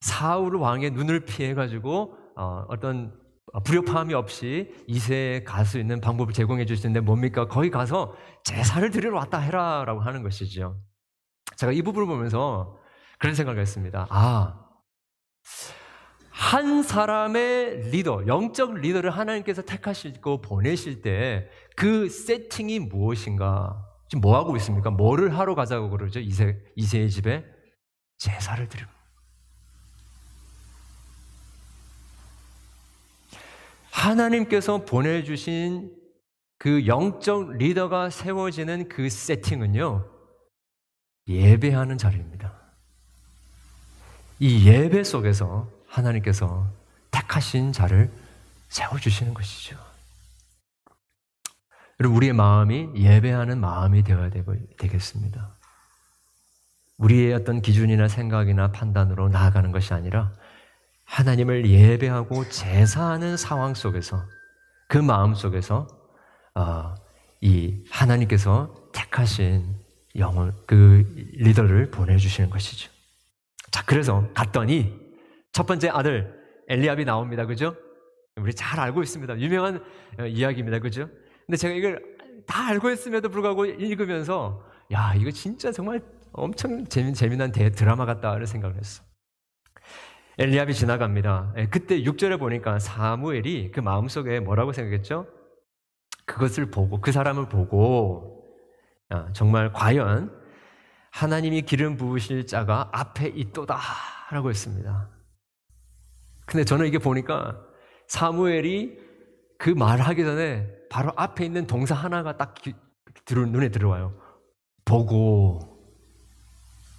사울 0.00 0.56
왕의 0.56 0.90
눈을 0.90 1.24
피해 1.24 1.54
가지고 1.54 2.16
어, 2.36 2.64
어떤 2.68 3.16
불협화음이 3.64 4.12
없이 4.12 4.74
이세에 4.86 5.44
갈 5.44 5.64
수 5.64 5.78
있는 5.78 6.00
방법을 6.00 6.32
제공해 6.32 6.66
주시는데 6.66 7.00
뭡니까? 7.00 7.46
거기 7.46 7.70
가서 7.70 8.14
제사를 8.44 8.88
드리러 8.90 9.16
왔다 9.16 9.38
해라라고 9.38 10.00
하는 10.00 10.22
것이죠. 10.22 10.80
제가 11.56 11.72
이 11.72 11.80
부분을 11.82 12.06
보면서 12.06 12.76
그런 13.18 13.34
생각을 13.34 13.60
했습니다. 13.60 14.06
아, 14.10 14.60
한 16.38 16.82
사람의 16.82 17.90
리더, 17.90 18.26
영적 18.26 18.74
리더를 18.74 19.10
하나님께서 19.10 19.62
택하시고 19.62 20.42
보내실 20.42 21.02
때 21.02 21.48
그 21.76 22.08
세팅이 22.08 22.80
무엇인가? 22.80 23.86
지금 24.08 24.22
뭐 24.22 24.36
하고 24.36 24.56
있습니까? 24.56 24.90
뭐를 24.90 25.38
하러 25.38 25.54
가자고 25.54 25.90
그러죠? 25.90 26.18
이세, 26.20 26.58
이세의 26.74 27.10
집에? 27.10 27.44
제사를 28.16 28.66
드리고. 28.66 28.90
하나님께서 33.90 34.84
보내주신 34.84 35.94
그 36.58 36.86
영적 36.86 37.56
리더가 37.58 38.08
세워지는 38.08 38.88
그 38.88 39.10
세팅은요, 39.10 40.10
예배하는 41.28 41.98
자리입니다. 41.98 42.58
이 44.38 44.66
예배 44.66 45.04
속에서 45.04 45.70
하나님께서 45.96 46.66
택하신 47.10 47.72
자를 47.72 48.10
세워주시는 48.68 49.34
것이죠. 49.34 49.76
여러분, 51.98 52.16
우리의 52.18 52.34
마음이 52.34 52.90
예배하는 52.94 53.58
마음이 53.58 54.02
되어야 54.02 54.30
되겠습니다. 54.78 55.54
우리의 56.98 57.32
어떤 57.34 57.62
기준이나 57.62 58.08
생각이나 58.08 58.72
판단으로 58.72 59.28
나아가는 59.28 59.70
것이 59.72 59.94
아니라 59.94 60.32
하나님을 61.04 61.68
예배하고 61.68 62.48
제사하는 62.48 63.36
상황 63.36 63.74
속에서 63.74 64.22
그 64.88 64.98
마음 64.98 65.34
속에서 65.34 65.86
어, 66.54 66.94
이 67.40 67.84
하나님께서 67.90 68.74
택하신 68.92 69.76
영혼 70.16 70.54
그 70.66 71.04
리더를 71.34 71.90
보내주시는 71.90 72.50
것이죠. 72.50 72.90
자 73.70 73.84
그래서 73.84 74.26
갔더니 74.34 75.05
첫 75.56 75.66
번째 75.66 75.88
아들 75.88 76.38
엘리압이 76.68 77.06
나옵니다. 77.06 77.46
그죠? 77.46 77.74
우리 78.36 78.52
잘 78.52 78.78
알고 78.78 79.02
있습니다. 79.02 79.38
유명한 79.40 79.82
어, 80.18 80.26
이야기입니다. 80.26 80.80
그죠? 80.80 81.08
근데 81.46 81.56
제가 81.56 81.72
이걸 81.74 82.02
다 82.46 82.66
알고 82.66 82.90
있음에도 82.90 83.30
불구하고 83.30 83.64
읽으면서 83.64 84.62
야 84.92 85.14
이거 85.16 85.30
진짜 85.30 85.72
정말 85.72 86.02
엄청 86.32 86.84
재미, 86.84 87.14
재미난 87.14 87.52
대 87.52 87.70
드라마 87.70 88.04
같다는 88.04 88.44
생각을 88.44 88.76
했어. 88.76 89.02
엘리압이 90.36 90.74
지나갑니다. 90.74 91.54
예, 91.56 91.68
그때 91.68 92.02
6절에 92.02 92.38
보니까 92.38 92.78
사무엘이 92.78 93.70
그 93.70 93.80
마음속에 93.80 94.40
뭐라고 94.40 94.74
생각했죠? 94.74 95.26
그것을 96.26 96.70
보고 96.70 97.00
그 97.00 97.12
사람을 97.12 97.48
보고 97.48 98.44
아, 99.08 99.32
정말 99.32 99.72
과연 99.72 100.38
하나님이 101.12 101.62
기름 101.62 101.96
부으실 101.96 102.46
자가 102.46 102.90
앞에 102.92 103.28
있도다라고 103.28 104.50
했습니다. 104.50 105.15
근데 106.46 106.64
저는 106.64 106.86
이게 106.86 106.98
보니까 106.98 107.60
사무엘이 108.06 108.98
그 109.58 109.70
말하기 109.70 110.22
전에 110.22 110.68
바로 110.88 111.12
앞에 111.16 111.44
있는 111.44 111.66
동사 111.66 111.94
하나가 111.94 112.36
딱 112.36 112.54
기, 112.54 112.74
눈에 113.28 113.70
들어와요. 113.70 114.16
보고 114.84 115.60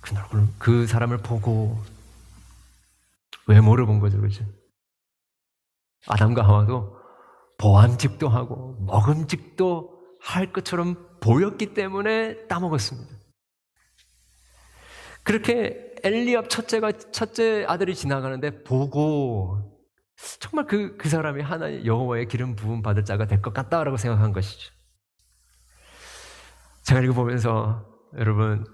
그, 0.02 0.14
그 0.60 0.88
사람을 0.88 1.20
보고 1.20 1.78
외모를 3.48 3.86
본 3.86 4.00
거죠, 4.00 4.20
그죠? 4.20 4.46
아담과 6.08 6.44
하와도 6.44 6.98
보암직도 7.58 8.28
하고 8.30 8.76
먹음직도 8.82 9.98
할 10.22 10.52
것처럼 10.52 11.08
보였기 11.22 11.74
때문에 11.74 12.48
따먹었습니다. 12.48 13.16
그렇게 15.24 15.87
엘리압 16.04 16.50
첫째가 16.50 16.92
첫째 17.12 17.66
아들이 17.68 17.96
지나가는데 17.96 18.64
보고 18.64 19.60
정말 20.40 20.66
그, 20.66 20.98
그 20.98 21.10
사람이 21.10 21.42
하나님 21.42 21.86
여호와의 21.86 22.28
기름 22.28 22.56
부음 22.56 22.82
받을 22.82 23.06
자가 23.06 23.26
될 23.28 23.42
것 23.42 23.54
같다라고 23.54 23.98
생각한 23.98 24.34
것이죠. 24.34 24.72
제가 26.84 27.02
이거 27.02 27.14
보면서 27.14 27.86
여러분 28.18 28.66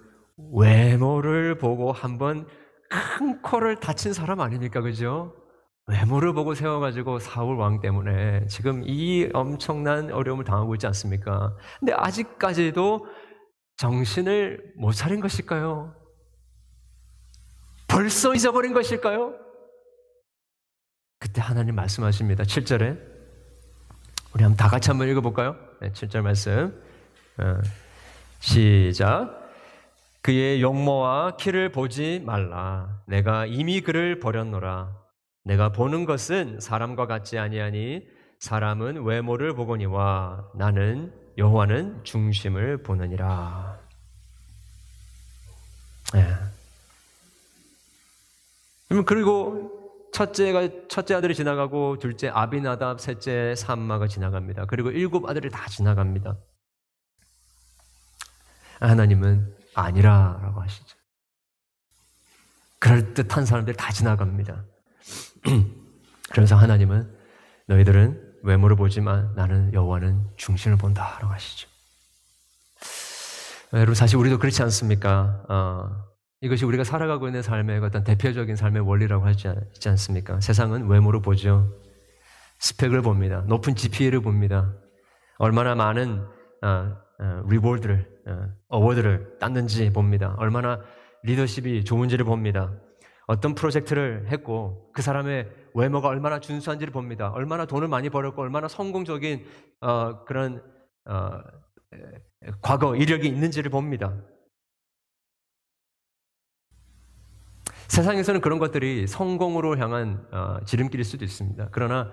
외모를 0.53 1.57
보고 1.57 1.91
한번 1.91 2.47
큰 2.89 3.41
코를 3.41 3.77
다친 3.79 4.13
사람 4.13 4.39
아닙니까, 4.39 4.81
그죠? 4.81 5.33
외모를 5.87 6.33
보고 6.33 6.53
세워가지고 6.53 7.19
사울 7.19 7.57
왕 7.57 7.81
때문에 7.81 8.45
지금 8.47 8.83
이 8.85 9.27
엄청난 9.33 10.11
어려움을 10.11 10.45
당하고 10.45 10.75
있지 10.75 10.85
않습니까? 10.87 11.55
근데 11.79 11.93
아직까지도 11.93 13.05
정신을 13.77 14.73
못 14.77 14.93
차린 14.93 15.19
것일까요? 15.19 15.95
벌써 17.93 18.33
잊어버린 18.33 18.73
것일까요? 18.73 19.35
그때 21.19 21.41
하나님 21.41 21.75
말씀하십니다. 21.75 22.43
7절에. 22.43 22.99
우리 24.33 24.43
한번 24.43 24.57
다 24.57 24.67
같이 24.67 24.89
한번 24.89 25.07
읽어볼까요? 25.09 25.55
네, 25.79 25.91
7절 25.91 26.21
말씀. 26.21 26.81
어, 27.37 27.61
시작. 28.39 29.39
그의 30.23 30.63
용모와 30.63 31.37
키를 31.37 31.71
보지 31.71 32.23
말라. 32.25 32.99
내가 33.05 33.45
이미 33.45 33.81
그를 33.81 34.19
버렸노라. 34.19 34.89
내가 35.43 35.71
보는 35.71 36.05
것은 36.05 36.59
사람과 36.61 37.05
같지 37.05 37.37
아니하니 37.37 38.07
사람은 38.39 39.03
외모를 39.03 39.53
보거니와 39.53 40.49
나는 40.55 41.13
여호와는 41.37 42.03
중심을 42.03 42.81
보느니라. 42.81 43.77
예. 46.15 46.52
그리고 49.01 49.71
첫째가 50.13 50.69
첫째 50.89 51.15
아들이 51.15 51.33
지나가고 51.33 51.97
둘째 51.97 52.29
아비나답, 52.29 53.01
셋째 53.01 53.55
삼마가 53.55 54.07
지나갑니다. 54.07 54.65
그리고 54.67 54.91
일곱 54.91 55.27
아들이 55.27 55.49
다 55.49 55.67
지나갑니다. 55.67 56.37
하나님은 58.79 59.55
아니라라고 59.73 60.61
하시죠. 60.61 60.97
그럴 62.79 63.13
듯한 63.13 63.45
사람들이 63.45 63.75
다 63.75 63.91
지나갑니다. 63.91 64.65
그래서 66.31 66.55
하나님은 66.55 67.17
너희들은 67.67 68.33
외모를 68.43 68.75
보지만 68.75 69.33
나는 69.35 69.73
여호와는 69.73 70.31
중심을 70.37 70.77
본다라고 70.77 71.33
하시죠. 71.33 71.69
여러분 73.73 73.95
사실 73.95 74.17
우리도 74.17 74.37
그렇지 74.37 74.61
않습니까? 74.63 75.43
어, 75.49 76.12
이것이 76.43 76.65
우리가 76.65 76.83
살아가고 76.83 77.27
있는 77.27 77.41
삶의 77.41 77.79
어떤 77.79 78.03
대표적인 78.03 78.57
삶의 78.57 78.81
원리라고 78.81 79.25
하지 79.25 79.47
않- 79.47 79.65
않습니까? 79.87 80.41
세상은 80.41 80.89
외모로 80.89 81.21
보죠. 81.21 81.71
스펙을 82.59 83.01
봅니다. 83.01 83.45
높은 83.47 83.75
GPA를 83.75 84.19
봅니다. 84.19 84.73
얼마나 85.37 85.73
많은 85.73 86.21
어, 86.61 86.67
어, 86.67 87.43
리볼드를 87.47 88.05
어, 88.27 88.49
어워드를 88.67 89.37
땄는지 89.39 89.93
봅니다. 89.93 90.35
얼마나 90.37 90.81
리더십이 91.23 91.85
좋은지를 91.85 92.25
봅니다. 92.25 92.73
어떤 93.25 93.55
프로젝트를 93.55 94.27
했고 94.29 94.91
그 94.93 95.01
사람의 95.01 95.49
외모가 95.75 96.09
얼마나 96.09 96.41
준수한지를 96.41 96.91
봅니다. 96.91 97.31
얼마나 97.31 97.65
돈을 97.65 97.87
많이 97.87 98.09
벌었고 98.09 98.41
얼마나 98.41 98.67
성공적인 98.67 99.45
어, 99.79 100.25
그런 100.25 100.61
어, 101.05 101.39
에, 101.93 102.51
과거 102.61 102.97
이력이 102.97 103.29
있는지를 103.29 103.71
봅니다. 103.71 104.13
세상에서는 107.87 108.41
그런 108.41 108.59
것들이 108.59 109.07
성공으로 109.07 109.77
향한 109.77 110.25
어, 110.31 110.57
지름길일 110.65 111.03
수도 111.03 111.25
있습니다. 111.25 111.69
그러나 111.71 112.11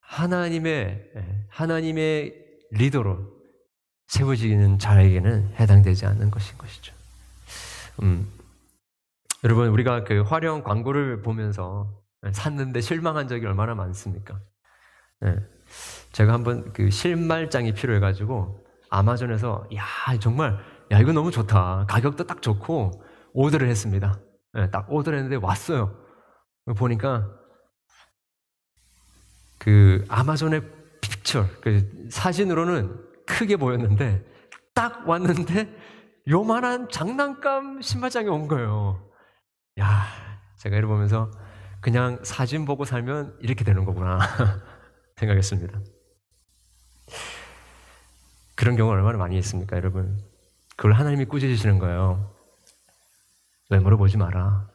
하나님의 0.00 1.10
예, 1.16 1.46
하나님의 1.48 2.34
리더로 2.72 3.18
세워지는 4.08 4.78
자에게는 4.78 5.54
해당되지 5.58 6.06
않는 6.06 6.30
것인 6.30 6.58
것이죠. 6.58 6.92
음, 8.02 8.26
여러분 9.44 9.68
우리가 9.68 10.04
그 10.04 10.22
화려한 10.22 10.64
광고를 10.64 11.22
보면서 11.22 12.02
샀는데 12.32 12.80
실망한 12.80 13.28
적이 13.28 13.46
얼마나 13.46 13.74
많습니까? 13.74 14.40
예, 15.24 15.36
제가 16.12 16.32
한번 16.32 16.72
그 16.72 16.90
실말장이 16.90 17.72
필요해가지고 17.72 18.66
아마존에서 18.90 19.68
야 19.76 19.84
정말 20.18 20.58
야 20.90 20.98
이거 20.98 21.12
너무 21.12 21.30
좋다 21.30 21.86
가격도 21.88 22.26
딱 22.26 22.42
좋고 22.42 23.04
오더를 23.32 23.68
했습니다. 23.68 24.18
예, 24.56 24.70
딱 24.70 24.90
오더를 24.90 25.18
했는데 25.18 25.36
왔어요. 25.36 25.96
보니까 26.76 27.28
그 29.58 30.04
아마존의 30.08 30.62
픽처 31.00 31.46
그 31.60 32.08
사진으로는 32.10 33.10
크게 33.26 33.56
보였는데 33.56 34.24
딱 34.74 35.08
왔는데 35.08 35.76
요만한 36.28 36.88
장난감 36.88 37.80
신발장이 37.80 38.28
온 38.28 38.48
거예요. 38.48 39.10
야, 39.78 40.06
제가 40.58 40.76
이를 40.76 40.88
보면서 40.88 41.30
그냥 41.80 42.18
사진 42.22 42.64
보고 42.64 42.84
살면 42.84 43.38
이렇게 43.40 43.64
되는 43.64 43.84
거구나 43.84 44.18
생각했습니다. 45.16 45.80
그런 48.56 48.76
경우 48.76 48.90
얼마나 48.90 49.16
많이 49.16 49.38
있습니까, 49.38 49.76
여러분? 49.76 50.18
그걸 50.76 50.92
하나님이 50.92 51.24
꾸짖으시는 51.24 51.78
거예요. 51.78 52.34
외모를 53.70 53.96
보지 53.96 54.16
마라. 54.16 54.68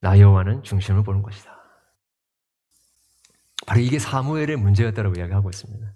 나 0.00 0.18
여호와는 0.18 0.62
중심을 0.62 1.02
보는 1.02 1.22
것이다. 1.22 1.58
바로 3.66 3.80
이게 3.80 3.98
사무엘의 3.98 4.56
문제였다고 4.56 5.14
이야기하고 5.16 5.50
있습니다. 5.50 5.94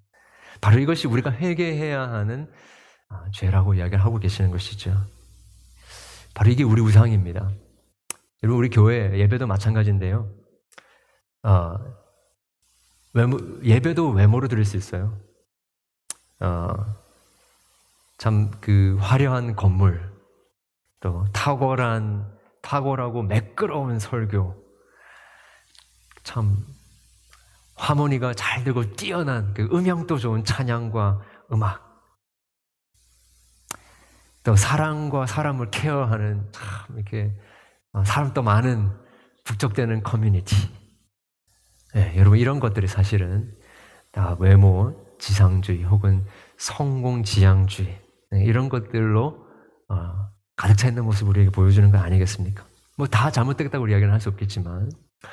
바로 0.61 0.79
이것이 0.79 1.07
우리가 1.07 1.33
회개해야 1.33 2.01
하는 2.11 2.53
아, 3.09 3.25
죄라고 3.33 3.75
이야기를 3.75 4.05
하고 4.05 4.19
계시는 4.19 4.51
것이죠. 4.51 4.95
바로 6.35 6.51
이게 6.51 6.63
우리 6.65 6.83
우상입니다. 6.83 7.51
여러분 8.43 8.59
우리 8.59 8.69
교회 8.69 9.19
예배도 9.19 9.47
마찬가지인데요. 9.47 10.31
어, 11.45 11.79
외모, 13.15 13.39
예배도 13.63 14.11
외모로 14.11 14.49
드릴 14.49 14.65
수 14.65 14.77
있어요. 14.77 15.19
어, 16.41 16.69
참 18.19 18.51
그 18.61 18.97
화려한 19.01 19.57
건물, 19.57 20.14
또 21.05 21.27
탁월한 21.35 22.35
탁월하고 22.63 23.25
매끄러운 23.25 23.99
설교, 23.99 24.57
참 26.23 26.57
하모니가 27.77 28.33
잘 28.33 28.65
되고 28.65 28.91
뛰어난 28.95 29.53
그 29.53 29.69
음향도 29.71 30.17
좋은 30.17 30.45
찬양과 30.45 31.21
음악, 31.53 32.03
또 34.45 34.57
사랑과 34.57 35.27
사람을 35.27 35.71
케어하는 35.71 36.49
참 36.53 36.97
이렇게 36.97 37.39
사람도 38.07 38.43
많은 38.43 38.91
북적대는 39.45 40.05
커뮤니티. 40.05 40.57
네, 41.93 42.17
여러분 42.17 42.39
이런 42.39 42.61
것들이 42.61 42.87
사실은 42.87 43.55
다 44.11 44.37
외모 44.41 45.15
지상주의 45.19 45.85
혹은 45.85 46.25
성공 46.57 47.25
지향주의 47.25 48.03
네, 48.31 48.45
이런 48.45 48.71
것들로 48.71 49.47
어, 49.91 50.34
가득 50.57 50.77
차 50.77 50.89
있는 50.89 51.05
모습을 51.05 51.31
우리에게 51.31 51.51
보여주는 51.51 51.91
거 51.91 51.99
아니겠습니까? 51.99 52.65
뭐 52.97 53.07
다 53.09 53.31
잘못되겠다고 53.31 53.89
이야기는 53.89 54.13
할 54.13 54.21
수 54.21 54.29
없겠지만 54.29 54.91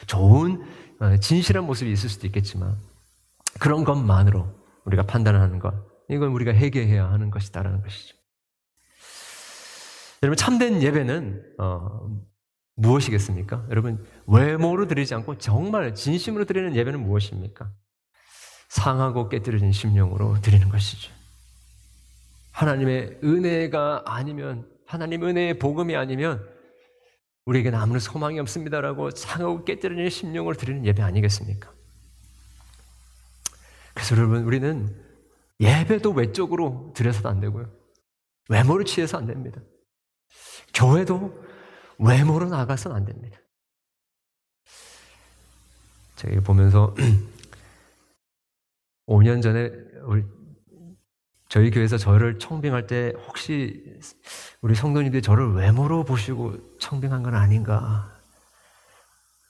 좋은 0.08 0.64
어, 1.00 1.18
진실한 1.18 1.66
모습이 1.66 1.92
있을 1.92 2.10
수도 2.10 2.26
있겠지만 2.28 2.76
그런 3.60 3.84
것만으로 3.84 4.48
우리가 4.86 5.04
판단하는 5.04 5.60
것 5.60 5.74
이건 6.10 6.30
우리가 6.32 6.54
회개해야 6.54 7.10
하는 7.12 7.30
것이다라는 7.30 7.82
것이죠. 7.84 8.16
여러분 10.24 10.38
참된 10.38 10.82
예배는 10.82 11.56
어, 11.60 12.10
무엇이겠습니까? 12.76 13.66
여러분 13.70 14.06
외모로 14.28 14.88
드리지 14.88 15.14
않고 15.16 15.38
정말 15.38 15.94
진심으로 15.94 16.46
드리는 16.46 16.76
예배는 16.76 17.00
무엇입니까? 17.02 17.70
상하고 18.70 19.30
깨뜨려진 19.30 19.72
심령으로 19.72 20.40
드리는 20.42 20.68
것이죠. 20.70 21.12
하나님의 22.54 23.20
은혜가 23.24 24.04
아니면 24.06 24.66
하나님 24.92 25.24
은혜의 25.24 25.58
복음이 25.58 25.96
아니면 25.96 26.46
우리에게는 27.46 27.80
아무런 27.80 28.02
소망이 28.02 28.38
없습니다라고 28.42 29.12
상하고 29.12 29.64
깨뜨려진 29.64 30.10
심령으로 30.10 30.54
드리는 30.58 30.86
예배 30.86 31.02
아니겠습니까? 31.02 31.74
그래서 33.94 34.18
여러분 34.18 34.44
우리는 34.44 34.94
예배도 35.62 36.12
외적으로 36.12 36.92
드려서도 36.94 37.30
안 37.30 37.40
되고요. 37.40 37.72
외모를 38.50 38.84
취해서 38.84 39.18
안 39.18 39.28
됩니다. 39.28 39.62
교회도 40.74 41.42
외모로 41.98 42.50
나가서는 42.50 42.98
안 42.98 43.06
됩니다. 43.06 43.40
제가 46.18 46.42
보면서 46.42 46.94
5년 49.08 49.42
전에 49.42 49.72
우리 50.04 50.26
저희 51.52 51.70
교회에서 51.70 51.98
저를 51.98 52.40
청빙할 52.40 52.88
때 52.88 53.12
혹시 53.28 53.84
우리 54.62 54.74
성도님들이 54.74 55.22
저를 55.22 55.52
외모로 55.52 56.06
보시고 56.06 56.78
청빙한 56.80 57.24
건 57.24 57.36
아닌가 57.36 58.18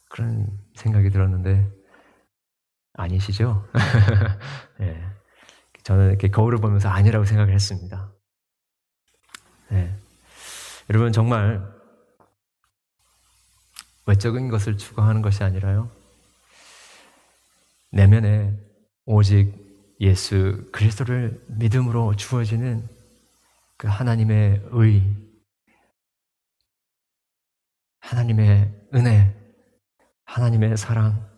그런 0.09 0.47
생각이 0.73 1.11
들었는데 1.11 1.71
아니시죠? 2.93 3.69
네. 4.79 4.99
저는 5.83 6.09
이렇게 6.09 6.29
거울을 6.29 6.57
보면서 6.57 6.89
아니라고 6.89 7.23
생각을 7.23 7.53
했습니다. 7.53 8.11
네. 9.69 9.95
여러분 10.89 11.11
정말 11.11 11.63
외적인 14.07 14.49
것을 14.49 14.75
추구하는 14.75 15.21
것이 15.21 15.43
아니라요. 15.43 15.91
내면에 17.91 18.57
오직 19.05 19.60
예수 20.01 20.67
그리스도를 20.71 21.45
믿음으로 21.47 22.15
주어지는 22.15 22.89
그 23.77 23.87
하나님의 23.87 24.61
의, 24.71 25.15
하나님의 27.99 28.89
은혜, 28.95 29.35
하나님의 30.25 30.75
사랑, 30.75 31.29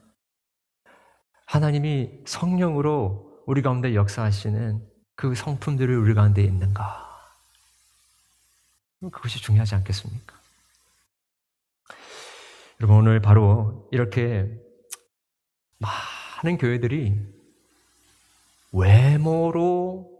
하나님이 1.45 2.21
성령으로 2.25 3.43
우리 3.45 3.61
가운데 3.61 3.95
역사하시는 3.95 4.81
그 5.15 5.35
성품들을 5.35 5.95
우리 5.97 6.13
가운데 6.13 6.41
있는가? 6.41 7.03
그것이 9.11 9.41
중요하지 9.41 9.75
않겠습니까? 9.75 10.39
여러분, 12.79 12.97
오늘 12.97 13.21
바로 13.21 13.89
이렇게 13.91 14.49
많은 15.79 16.57
교회들이 16.57 17.32
외모로 18.73 20.11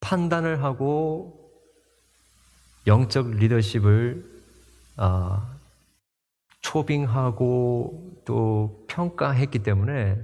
판단을 0.00 0.62
하고 0.62 1.50
영적 2.86 3.30
리더십을 3.30 4.28
어, 4.98 5.40
초빙하고 6.60 8.22
또 8.26 8.86
평가했기 8.88 9.60
때문에 9.60 10.16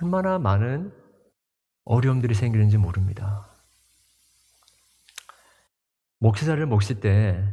얼마나 0.00 0.38
많은 0.38 0.92
어려움들이 1.84 2.34
생기는지 2.34 2.78
모릅니다. 2.78 3.48
목회자를 6.20 6.66
모실 6.66 7.00
때 7.00 7.44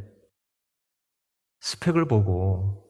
스펙을 1.59 2.07
보고 2.07 2.89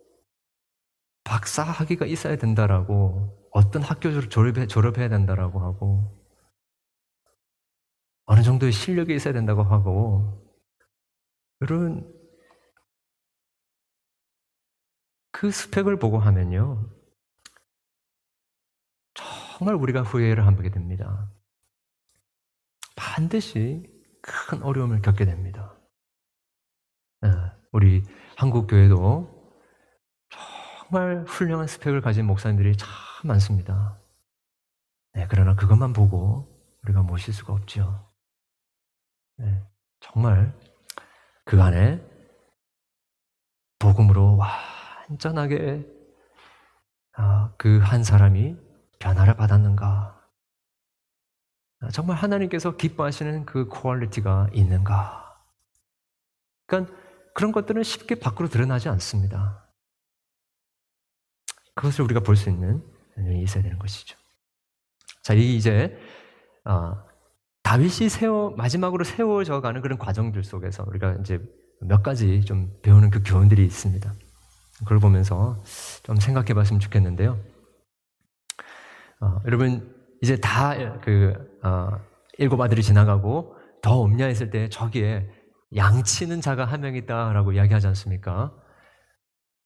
박사 1.24 1.64
학위가 1.64 2.06
있어야 2.06 2.36
된다라고 2.38 3.45
어떤 3.56 3.82
학교를 3.82 4.28
졸업해, 4.28 4.68
졸업해야 4.68 5.08
된다라고 5.08 5.62
하고 5.62 6.22
어느 8.26 8.42
정도의 8.42 8.74
실력이 8.74 9.16
있어야 9.16 9.34
된다고 9.34 9.64
하고 9.64 10.46
그런 11.60 12.06
그 15.32 15.52
스펙을 15.52 16.00
보고 16.00 16.20
하면요 16.20 16.90
정말 19.14 19.76
우리가 19.76 20.02
후회를 20.02 20.46
하게 20.46 20.70
됩니다. 20.70 21.32
반드시 22.98 23.90
큰 24.22 24.64
어려움을 24.64 25.02
겪게 25.02 25.24
됩니다. 25.24 25.80
네, 27.22 27.30
우리 27.72 28.04
한국 28.36 28.68
교회도 28.68 29.54
정말 30.90 31.24
훌륭한 31.26 31.68
스펙을 31.68 32.02
가진 32.02 32.26
목사님들이 32.26 32.76
참 32.76 33.05
많습니다. 33.26 34.00
네, 35.14 35.28
그러나 35.30 35.56
그것만 35.56 35.94
보고 35.94 36.48
우리가 36.84 37.02
모실 37.04 37.34
수가 37.34 37.54
없죠. 37.54 38.12
네, 39.38 39.64
정말 40.00 40.58
그 41.46 41.62
안에 41.62 42.02
복음으로 43.80 44.38
완전하게 44.38 45.86
아, 47.18 47.54
그 47.58 47.80
한 47.80 48.04
사람이 48.04 48.58
변화를 49.00 49.36
받았는가? 49.36 50.22
아, 51.82 51.90
정말 51.92 52.18
하나님께서 52.18 52.76
기뻐하시는 52.78 53.46
그 53.46 53.68
quality가 53.70 54.50
있는가? 54.54 55.24
그러니까 56.68 56.94
그런 57.34 57.52
것들은 57.52 57.84
쉽게 57.84 58.16
밖으로 58.16 58.48
드러나지 58.50 58.90
않습니다. 58.90 59.70
그것을 61.76 62.04
우리가 62.06 62.22
볼 62.22 62.36
수 62.36 62.50
있는 62.50 62.84
눈이 63.18 63.44
있어야 63.44 63.64
되는 63.64 63.78
것이죠. 63.80 64.18
자, 65.24 65.34
이 65.34 65.56
이제 65.56 65.98
어, 66.66 66.96
다윗이 67.64 68.10
세워 68.10 68.52
마지막으로 68.52 69.04
세워져 69.04 69.62
가는 69.62 69.82
그런 69.82 69.98
과정들 69.98 70.44
속에서 70.44 70.84
우리가 70.88 71.18
이제 71.22 71.40
몇 71.82 72.04
가지 72.04 72.42
좀 72.42 72.72
배우는 72.82 73.10
그 73.10 73.22
교훈들이 73.24 73.66
있습니다. 73.66 74.14
그걸 74.80 75.00
보면서 75.00 75.64
좀 76.04 76.18
생각해 76.18 76.54
봤으면 76.54 76.80
좋겠는데요. 76.80 77.40
어, 79.22 79.42
여러분, 79.46 79.96
이제 80.22 80.38
다 80.38 81.00
그, 81.02 81.34
어, 81.64 81.90
일곱 82.38 82.60
아들이 82.62 82.84
지나가고 82.84 83.56
더 83.82 84.00
없냐 84.02 84.26
했을 84.26 84.50
때 84.50 84.70
저기에 84.70 85.30
양치는 85.76 86.42
자가 86.42 86.66
한 86.66 86.82
명 86.82 86.96
있다라고 86.96 87.54
이야기하지 87.54 87.88
않습니까? 87.88 88.54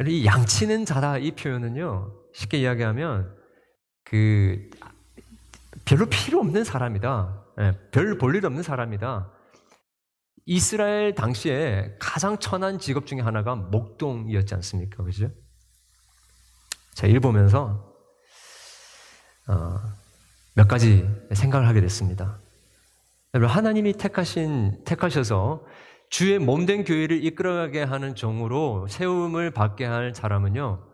이 0.08 0.26
양치는 0.26 0.86
자다 0.86 1.18
이 1.18 1.32
표현은요, 1.32 2.14
쉽게 2.34 2.60
이야기하면 2.60 3.36
그 4.10 4.70
별로 5.86 6.08
필요 6.08 6.40
없는 6.40 6.64
사람이다. 6.64 7.46
예, 7.60 7.78
별볼 7.92 8.36
일 8.36 8.46
없는 8.46 8.64
사람이다. 8.64 9.32
이스라엘 10.48 11.14
당시에 11.14 11.96
가장 12.00 12.40
천한 12.40 12.80
직업 12.80 13.06
중에 13.06 13.20
하나가 13.20 13.54
목동이었지 13.56 14.56
않습니까? 14.56 15.04
그죠? 15.04 15.30
자, 16.96 17.06
일 17.06 17.20
보면서 17.20 17.94
어, 19.48 19.80
몇 20.56 20.68
가지 20.68 21.08
생각을 21.32 21.68
하게 21.68 21.82
됐습니다. 21.82 22.40
여러분, 23.36 23.56
하나님이 23.56 23.94
택하신, 23.94 24.84
택하셔서 24.86 25.64
주의 26.10 26.40
몸된 26.40 26.84
교회를 26.84 27.24
이끌어가게 27.24 27.84
하는 27.84 28.16
종으로 28.16 28.88
세움을 28.88 29.52
받게 29.52 29.86
할 29.86 30.16
사람은요, 30.16 30.89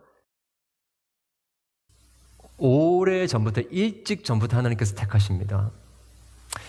오래 2.58 3.26
전부터, 3.26 3.62
일찍 3.70 4.24
전부터 4.24 4.56
하나님께서 4.56 4.94
택하십니다. 4.94 5.70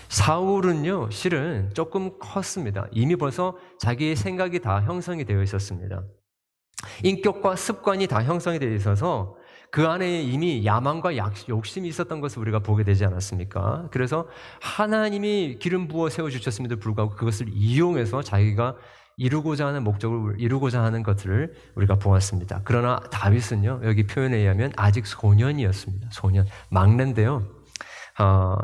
사울은요, 0.10 1.10
실은 1.12 1.71
조금 1.73 2.17
컸습니다. 2.19 2.88
이미 2.91 3.15
벌써 3.15 3.58
자기의 3.80 4.15
생각이 4.15 4.60
다 4.60 4.82
형성이 4.82 5.26
되어 5.26 5.41
있었습니다. 5.43 6.04
인격과 7.04 7.56
습관이 7.56 8.08
다 8.08 8.23
형성이 8.23 8.60
되어 8.60 8.73
있어서 8.73 9.36
그 9.71 9.88
안에 9.88 10.21
이미 10.21 10.65
야망과 10.65 11.12
욕심이 11.50 11.88
있었던 11.89 12.21
것을 12.21 12.39
우리가 12.39 12.60
보게 12.60 12.84
되지 12.84 13.06
않았습니까? 13.06 13.89
그래서 13.91 14.28
하나님이 14.62 15.58
기름 15.60 15.88
부어 15.88 16.10
세워주셨음에도 16.10 16.78
불구하고 16.78 17.15
그것을 17.15 17.47
이용해서 17.50 18.21
자기가 18.21 18.76
이루고자 19.17 19.65
하는 19.65 19.84
목적을 19.84 20.39
이루고자 20.39 20.84
하는 20.84 21.01
것들을 21.01 21.53
우리가 21.75 21.95
보았습니다. 21.95 22.62
그러나 22.63 22.99
다윗은요, 23.12 23.82
여기 23.84 24.06
표현에 24.06 24.38
의하면 24.38 24.71
아직 24.75 25.08
소년이었습니다. 25.08 26.10
소년. 26.12 26.45
막내인데요. 26.69 27.43
어, 28.19 28.56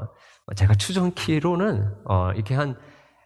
제가 0.56 0.76
추정 0.76 1.12
키로는 1.14 1.92
어, 2.06 2.32
이렇게 2.34 2.54
한 2.54 2.76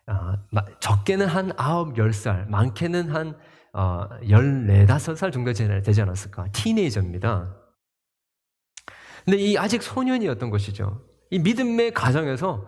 어, 0.07 0.35
적게는 0.79 1.27
한 1.27 1.51
아홉, 1.57 1.97
열 1.97 2.13
살, 2.13 2.45
많게는 2.47 3.09
한 3.13 3.37
어, 3.73 4.07
14, 4.27 4.85
5살 4.85 5.33
정도 5.33 5.51
되지 5.51 6.01
않았을까? 6.01 6.47
티네이저입니다. 6.53 7.53
근데 9.25 9.37
이 9.37 9.57
아직 9.57 9.83
소년이었던 9.83 10.49
것이죠. 10.49 11.01
이 11.29 11.39
믿음의 11.39 11.93
가정에서 11.93 12.65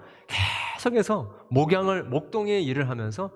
계속해서 0.76 1.48
목양을, 1.50 2.04
목동의 2.04 2.66
일을 2.66 2.90
하면서 2.90 3.32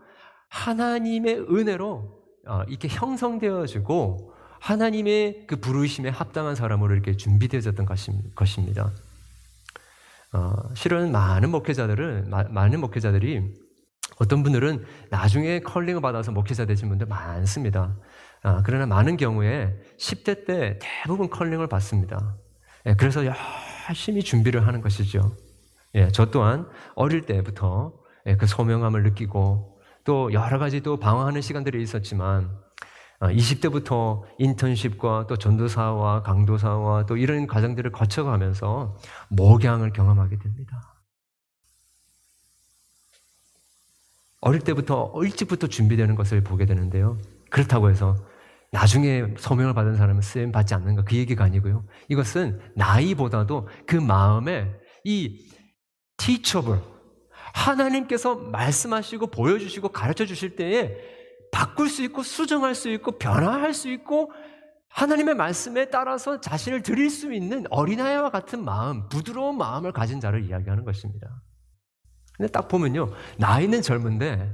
하나님의 0.54 1.48
은혜로 1.50 2.24
어, 2.46 2.64
이렇게 2.68 2.88
형성되어지고 2.88 4.34
하나님의 4.60 5.48
그 5.48 5.58
부르심에 5.58 6.10
합당한 6.10 6.56
사람으로 6.56 6.94
이렇게 6.94 7.18
준비되어졌던 7.18 7.86
것입니다. 8.36 8.92
어, 10.32 10.54
실은 10.76 11.12
많은 11.12 11.50
목회자들은, 11.50 12.30
마, 12.30 12.44
많은 12.44 12.80
목회자들이 12.82 13.42
어떤 14.20 14.44
분들은 14.44 14.86
나중에 15.10 15.60
컬링을 15.60 16.02
받아서 16.02 16.32
목회자 16.32 16.66
되신 16.66 16.88
분들 16.88 17.08
많습니다. 17.08 17.98
아, 18.44 18.62
그러나 18.64 18.86
많은 18.86 19.18
경우에 19.18 19.76
10대 19.98 20.46
때 20.46 20.80
대부분 20.80 21.30
컬링을 21.30 21.68
받습니다. 21.68 22.36
예, 22.86 22.94
그래서 22.94 23.24
열심히 23.90 24.22
준비를 24.22 24.68
하는 24.68 24.82
것이죠. 24.82 25.36
예, 25.96 26.10
저 26.10 26.28
또한 26.28 26.68
어릴 26.96 27.26
때부터 27.26 27.94
예, 28.28 28.38
그 28.38 28.46
소명함을 28.46 29.04
느끼고 29.04 29.73
또 30.04 30.32
여러 30.34 30.60
가지 30.60 30.82
또 30.82 30.98
방황하는 30.98 31.42
시간들이 31.42 31.82
있었지만 31.82 32.50
20대부터 33.22 33.92
어, 33.92 34.24
인턴십과 34.38 35.28
또 35.28 35.38
전도사와 35.38 36.24
강도사와 36.24 37.06
또 37.06 37.16
이런 37.16 37.48
과정들을 37.48 37.92
거쳐가면서 37.92 38.98
목양을 39.30 39.94
경험하게 39.94 40.40
됩니다. 40.40 40.94
어릴 44.42 44.60
때부터 44.60 45.14
일찍부터 45.24 45.68
준비되는 45.68 46.16
것을 46.16 46.44
보게 46.44 46.66
되는데요. 46.66 47.18
그렇다고 47.50 47.90
해서 47.90 48.18
나중에 48.74 49.36
소명을 49.38 49.74
받은 49.74 49.96
사람은 49.96 50.22
쓰임 50.22 50.52
받지 50.52 50.74
않는가 50.74 51.04
그 51.04 51.16
얘기가 51.16 51.46
아니고요. 51.46 51.86
이것은 52.10 52.60
나이보다도 52.76 53.70
그 53.86 53.96
마음에 53.96 54.70
이 55.06 55.48
teachable 56.18 56.82
하나님께서 57.54 58.36
말씀하시고 58.36 59.28
보여주시고 59.28 59.90
가르쳐 59.90 60.26
주실 60.26 60.56
때에 60.56 60.98
바꿀 61.52 61.88
수 61.88 62.04
있고 62.04 62.24
수정할 62.24 62.76
수 62.76 62.90
있고 62.90 63.14
변화할 63.20 63.74
수 63.74 63.90
있고 63.90 64.32
하나님의 64.90 65.36
말씀에 65.36 65.90
따라서 65.90 66.42
자신을 66.42 66.84
드릴 66.84 67.10
수 67.10 67.34
있는 67.34 67.66
어린아이와 67.70 68.32
같은 68.32 68.64
마음, 68.64 69.08
부드러운 69.08 69.58
마음을 69.58 69.92
가진 69.92 70.20
자를 70.20 70.44
이야기하는 70.44 70.84
것입니다. 70.84 71.42
근데 72.36 72.52
딱 72.52 72.68
보면요. 72.68 73.14
나이는 73.38 73.82
젊은데 73.82 74.52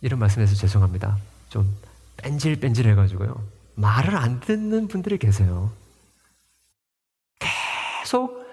이런 0.00 0.18
말씀해서 0.18 0.54
죄송합니다. 0.54 1.16
좀 1.48 1.72
뺀질뺀질 2.18 2.88
해가지고요. 2.88 3.48
말을 3.76 4.16
안 4.16 4.40
듣는 4.40 4.88
분들이 4.88 5.18
계세요. 5.18 5.72
계속 7.38 8.43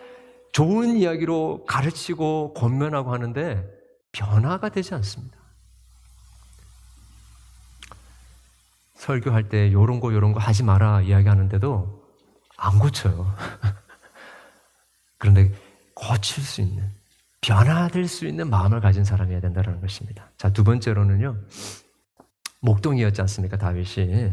좋은 0.51 0.97
이야기로 0.97 1.65
가르치고 1.65 2.53
권면하고 2.53 3.13
하는데 3.13 3.65
변화가 4.11 4.69
되지 4.69 4.93
않습니다. 4.95 5.37
설교할 8.95 9.49
때 9.49 9.71
요런 9.71 9.99
거 9.99 10.13
요런 10.13 10.31
거 10.33 10.39
하지 10.39 10.63
마라 10.63 11.01
이야기하는데도 11.01 12.01
안 12.57 12.79
고쳐요. 12.79 13.35
그런데 15.17 15.51
고칠 15.95 16.43
수 16.43 16.61
있는 16.61 16.87
변화될 17.41 18.07
수 18.07 18.27
있는 18.27 18.49
마음을 18.49 18.81
가진 18.81 19.03
사람이어야 19.03 19.41
된다는 19.41 19.81
것입니다. 19.81 20.29
자, 20.37 20.51
두 20.53 20.63
번째로는요. 20.63 21.35
목동이었지 22.59 23.21
않습니까? 23.21 23.57
다윗이. 23.57 24.31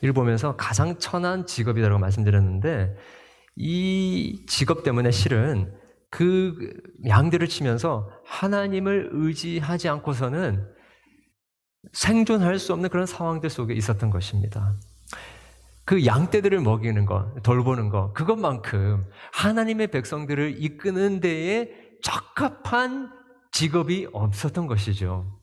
이를 0.00 0.14
보면서 0.14 0.56
가장 0.56 0.98
천한 0.98 1.46
직업이라고 1.46 1.98
말씀드렸는데 1.98 2.96
이 3.62 4.46
직업 4.46 4.84
때문에 4.84 5.10
실은 5.10 5.70
그 6.10 6.56
양들을 7.06 7.46
치면서 7.46 8.10
하나님을 8.24 9.10
의지하지 9.12 9.90
않고서는 9.90 10.66
생존할 11.92 12.58
수 12.58 12.72
없는 12.72 12.88
그런 12.88 13.04
상황들 13.04 13.50
속에 13.50 13.74
있었던 13.74 14.08
것입니다. 14.08 14.74
그 15.84 16.06
양떼들을 16.06 16.58
먹이는 16.60 17.04
것, 17.04 17.42
돌보는 17.42 17.90
것, 17.90 18.14
그것만큼 18.14 19.04
하나님의 19.32 19.88
백성들을 19.88 20.62
이끄는 20.62 21.20
데에 21.20 21.70
적합한 22.02 23.12
직업이 23.52 24.06
없었던 24.10 24.68
것이죠. 24.68 25.39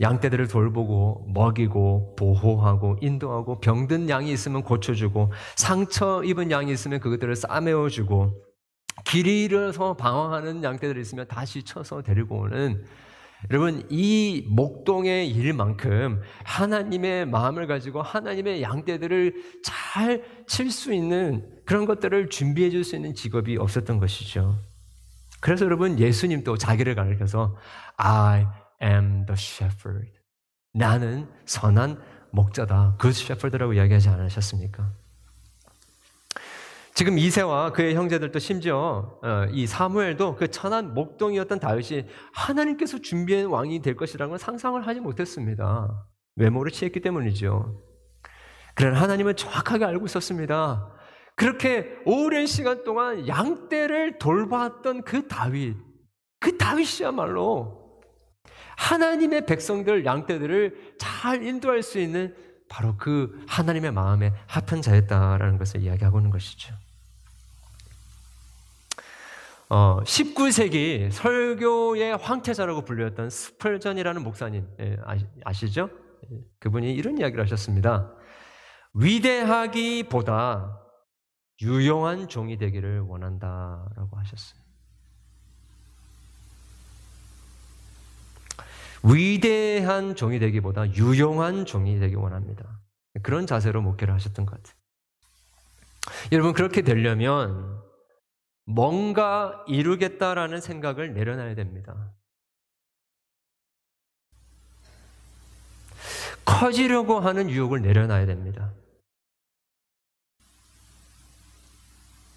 양떼들을 0.00 0.48
돌보고 0.48 1.26
먹이고 1.34 2.16
보호하고 2.16 2.96
인도하고 3.00 3.60
병든 3.60 4.08
양이 4.08 4.32
있으면 4.32 4.62
고쳐주고 4.62 5.32
상처 5.56 6.22
입은 6.24 6.50
양이 6.50 6.72
있으면 6.72 7.00
그것들을 7.00 7.34
싸매어주고 7.36 8.32
길이 9.04 9.44
잃어서 9.44 9.94
방황하는 9.96 10.62
양떼들이 10.62 11.00
있으면 11.00 11.26
다시 11.28 11.62
쳐서 11.62 12.02
데리고 12.02 12.38
오는 12.40 12.84
여러분 13.50 13.86
이 13.90 14.46
목동의 14.48 15.28
일만큼 15.28 16.22
하나님의 16.44 17.26
마음을 17.26 17.66
가지고 17.66 18.00
하나님의 18.00 18.62
양떼들을 18.62 19.34
잘 19.62 20.24
칠 20.46 20.70
수 20.70 20.94
있는 20.94 21.46
그런 21.66 21.84
것들을 21.86 22.30
준비해 22.30 22.70
줄 22.70 22.84
수 22.84 22.96
있는 22.96 23.14
직업이 23.14 23.56
없었던 23.58 23.98
것이죠. 23.98 24.58
그래서 25.40 25.66
여러분 25.66 25.98
예수님도 25.98 26.56
자기를 26.56 26.94
가리켜서 26.94 27.54
I 27.96 28.46
am 28.82 29.26
the 29.26 29.36
shepherd. 29.36 30.10
나는 30.72 31.28
선한 31.46 32.00
목자다. 32.32 32.96
그 32.98 33.08
shepherd라고 33.08 33.74
이야기하지 33.74 34.08
않으셨습니까? 34.08 34.92
지금 36.94 37.18
이세와 37.18 37.72
그의 37.72 37.96
형제들도 37.96 38.38
심지어 38.38 39.18
어, 39.20 39.46
이 39.50 39.66
사무엘도 39.66 40.36
그 40.36 40.48
천한 40.48 40.94
목동이었던 40.94 41.58
다윗이 41.58 42.06
하나님께서 42.32 42.98
준비한 43.00 43.46
왕이 43.46 43.82
될 43.82 43.96
것이라는 43.96 44.30
걸 44.30 44.38
상상을 44.38 44.86
하지 44.86 45.00
못했습니다. 45.00 46.06
외모를 46.36 46.70
취했기 46.70 47.00
때문이죠. 47.00 47.82
그러나 48.74 49.00
하나님은 49.00 49.34
정확하게 49.34 49.84
알고 49.84 50.06
있었습니다. 50.06 50.88
그렇게 51.36 51.96
오랜 52.06 52.46
시간 52.46 52.84
동안 52.84 53.26
양떼를 53.26 54.18
돌봤던 54.18 55.02
그 55.02 55.26
다윗, 55.26 55.76
그 56.38 56.56
다윗이야말로 56.56 57.83
하나님의 58.76 59.46
백성들, 59.46 60.04
양떼들을 60.04 60.96
잘 60.98 61.42
인도할 61.42 61.82
수 61.82 61.98
있는 61.98 62.34
바로 62.68 62.96
그 62.96 63.44
하나님의 63.46 63.92
마음에 63.92 64.32
합한 64.46 64.82
자였다라는 64.82 65.58
것을 65.58 65.82
이야기하고 65.82 66.18
있는 66.18 66.30
것이죠. 66.30 66.74
어, 69.68 70.02
19세기 70.04 71.10
설교의 71.10 72.16
황태자라고 72.18 72.82
불렸던 72.82 73.30
스펄전이라는 73.30 74.22
목사님 74.22 74.68
예, 74.80 74.96
아시 75.44 75.70
죠? 75.72 75.88
예, 76.30 76.38
그분이 76.60 76.92
이런 76.94 77.18
이야기를 77.18 77.42
하셨습니다. 77.44 78.12
위대하기보다 78.94 80.80
유용한 81.62 82.28
종이 82.28 82.58
되기를 82.58 83.00
원한다라고 83.00 84.16
하셨어요. 84.18 84.63
위대한 89.04 90.16
종이 90.16 90.38
되기보다 90.38 90.92
유용한 90.94 91.66
종이 91.66 91.98
되기 91.98 92.14
원합니다. 92.14 92.80
그런 93.22 93.46
자세로 93.46 93.82
목회를 93.82 94.14
하셨던 94.14 94.46
것 94.46 94.56
같아요. 94.56 94.74
여러분, 96.32 96.52
그렇게 96.52 96.82
되려면 96.82 97.82
뭔가 98.64 99.64
이루겠다라는 99.68 100.60
생각을 100.60 101.12
내려놔야 101.12 101.54
됩니다. 101.54 102.12
커지려고 106.44 107.20
하는 107.20 107.50
유혹을 107.50 107.82
내려놔야 107.82 108.26
됩니다. 108.26 108.72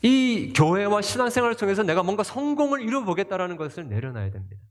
이 0.01 0.53
교회와 0.55 1.01
신앙생활을 1.01 1.55
통해서 1.55 1.83
내가 1.83 2.03
뭔가 2.03 2.23
성공을 2.23 2.81
이루어보겠다라는 2.81 3.57
것을 3.57 3.87
내려놔야 3.87 4.31
됩니다. 4.31 4.61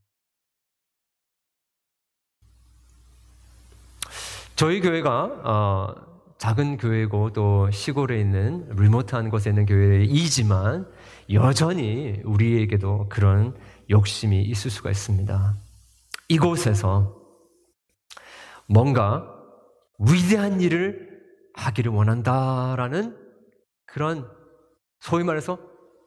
저희 4.57 4.81
교회가 4.81 5.25
어, 5.45 5.95
작은 6.39 6.79
교회고 6.79 7.35
또 7.35 7.71
시골에 7.71 8.19
있는 8.19 8.67
리모트한 8.75 9.29
곳에 9.29 9.51
있는 9.51 9.67
교회이지만 9.67 10.91
여전히 11.31 12.23
우리에게도 12.25 13.11
그런 13.11 13.55
욕심이 13.91 14.41
있을 14.41 14.71
수가 14.71 14.91
있습니다. 14.91 15.55
이곳에서 16.31 17.15
뭔가 18.67 19.31
위대한 19.99 20.63
일을 20.63 21.07
하기를 21.53 21.93
원한다라는 21.93 23.15
그런 23.85 24.27
소위 25.01 25.23
말해서 25.23 25.59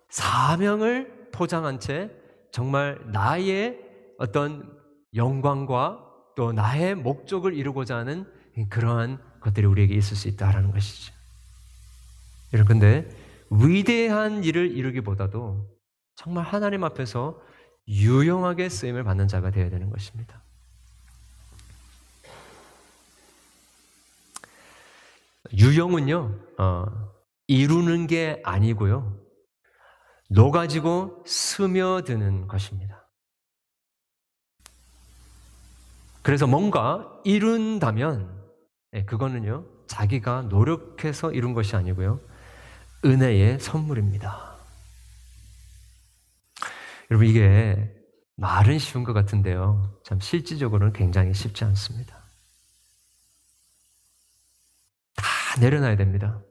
사명을 0.09 1.29
포장한 1.31 1.79
채 1.79 2.09
정말 2.51 2.99
나의 3.11 3.77
어떤 4.17 4.75
영광과 5.13 6.03
또 6.35 6.51
나의 6.51 6.95
목적을 6.95 7.53
이루고자 7.53 7.95
하는 7.95 8.38
그러한 8.67 9.19
것들이 9.39 9.65
우리에게 9.65 9.95
있을 9.95 10.17
수 10.17 10.27
있다라는 10.27 10.71
것이죠. 10.71 11.13
여러분, 12.53 12.79
근데 12.79 13.09
위대한 13.51 14.43
일을 14.43 14.75
이루기보다도 14.75 15.79
정말 16.15 16.43
하나님 16.43 16.83
앞에서 16.83 17.41
유용하게 17.87 18.69
쓰임을 18.69 19.03
받는 19.03 19.27
자가 19.27 19.51
되어야 19.51 19.69
되는 19.69 19.89
것입니다. 19.89 20.43
유용은요, 25.53 26.39
어, 26.59 26.85
이루는 27.47 28.07
게 28.07 28.41
아니고요, 28.43 29.17
녹아지고 30.29 31.23
스며드는 31.25 32.47
것입니다. 32.47 33.09
그래서 36.21 36.45
뭔가 36.45 37.19
이룬다면, 37.23 38.38
네, 38.91 39.05
그거는요, 39.05 39.65
자기가 39.87 40.43
노력해서 40.43 41.31
이룬 41.31 41.53
것이 41.53 41.75
아니고요, 41.75 42.19
은혜의 43.05 43.59
선물입니다. 43.59 44.57
여러분, 47.11 47.27
이게 47.27 47.95
말은 48.35 48.79
쉬운 48.79 49.03
것 49.03 49.13
같은데요. 49.13 49.99
참 50.03 50.19
실질적으로는 50.19 50.93
굉장히 50.93 51.33
쉽지 51.33 51.65
않습니다. 51.65 52.17
다 55.15 55.25
내려놔야 55.59 55.97
됩니다. 55.97 56.41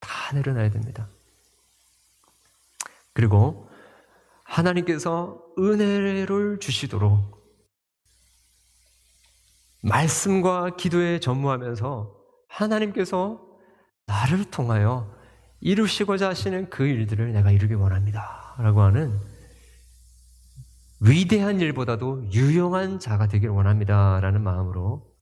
다 0.00 0.34
내려놔야 0.34 0.70
됩니다. 0.70 1.08
그리고 3.12 3.68
하나님께서 4.44 5.42
은혜를 5.58 6.58
주시도록 6.60 7.41
말씀과 9.82 10.76
기도에 10.76 11.20
전무하면서 11.20 12.14
하나님께서 12.48 13.40
나를 14.06 14.50
통하여 14.50 15.12
이루시고자 15.60 16.28
하시는 16.28 16.70
그 16.70 16.84
일들을 16.86 17.32
내가 17.32 17.50
이루기 17.50 17.74
원합니다. 17.74 18.54
라고 18.58 18.82
하는 18.82 19.18
위대한 21.00 21.60
일보다도 21.60 22.30
유용한 22.32 23.00
자가 23.00 23.26
되기를 23.26 23.52
원합니다. 23.52 24.20
라는 24.20 24.42
마음으로 24.42 25.12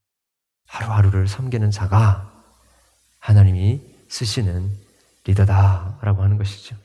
하루하루를 0.66 1.26
섬기는 1.26 1.70
자가 1.70 2.44
하나님이 3.18 3.82
쓰시는 4.08 4.70
리더다. 5.24 5.98
라고 6.02 6.22
하는 6.22 6.36
것이죠. 6.36 6.76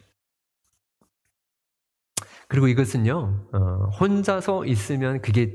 그리고 2.47 2.67
이것은요, 2.67 3.47
어, 3.53 3.89
혼자서 3.99 4.65
있으면 4.65 5.21
그게, 5.21 5.53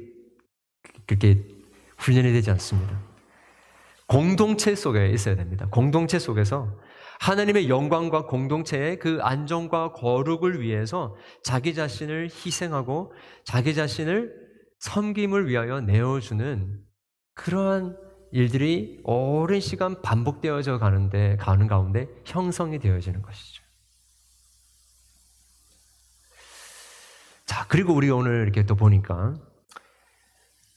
그게 1.07 1.60
훈련이 2.01 2.33
되지 2.33 2.51
않습니다. 2.51 2.99
공동체 4.07 4.75
속에 4.75 5.11
있어야 5.11 5.37
됩니다. 5.37 5.69
공동체 5.71 6.19
속에서 6.19 6.77
하나님의 7.21 7.69
영광과 7.69 8.27
공동체의 8.27 8.99
그 8.99 9.19
안정과 9.23 9.93
거룩을 9.93 10.61
위해서 10.61 11.15
자기 11.45 11.75
자신을 11.75 12.31
희생하고 12.31 13.13
자기 13.45 13.75
자신을 13.75 14.35
섬김을 14.81 15.49
위하여 15.49 15.81
내어주는 15.83 16.81
그러한 17.35 17.97
일들이 18.33 19.01
오랜 19.05 19.61
시간 19.61 20.01
반복되어져 20.01 20.79
가는데 20.79 21.37
가는 21.37 21.67
가운데 21.67 22.09
형성이 22.25 22.79
되어지는 22.79 23.23
것이죠. 23.23 23.63
자, 27.45 27.67
그리고 27.69 27.93
우리 27.93 28.09
오늘 28.11 28.43
이렇게 28.43 28.65
또 28.65 28.77
보니까 28.77 29.35
어, 29.35 29.50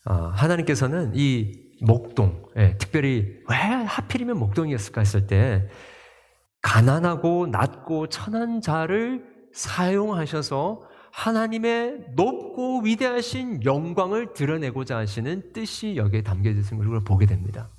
하나님께서는 0.06 1.14
이 1.16 1.64
목동, 1.82 2.46
예, 2.58 2.78
특별히 2.78 3.40
왜 3.50 3.56
하필이면 3.56 4.38
목동이었을까 4.38 5.02
했을 5.02 5.28
때 5.28 5.70
가난하고 6.62 7.48
낮고 7.48 8.08
천한 8.08 8.62
자를 8.62 9.26
사용하셔서 9.54 10.82
하나님의 11.12 12.06
높고 12.16 12.82
위대하신 12.82 13.64
영광을 13.64 14.34
드러내고자 14.34 14.98
하시는 14.98 15.54
뜻이 15.54 15.96
여기에 15.96 16.24
담겨져 16.24 16.60
있는 16.60 16.90
걸 16.90 17.04
보게 17.04 17.26
됩니다. 17.26 17.70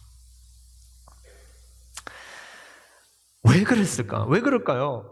왜 3.42 3.64
그랬을까? 3.64 4.24
왜 4.26 4.40
그럴까요? 4.40 5.10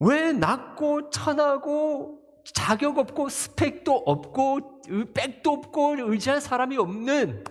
왜 0.00 0.32
낮고 0.32 1.10
천하고 1.10 2.20
자격 2.54 2.98
없고 2.98 3.28
스펙도 3.28 3.94
없고 4.06 4.82
백도 5.14 5.50
없고 5.50 5.96
의지할 5.98 6.40
사람이 6.40 6.76
없는 6.76 7.44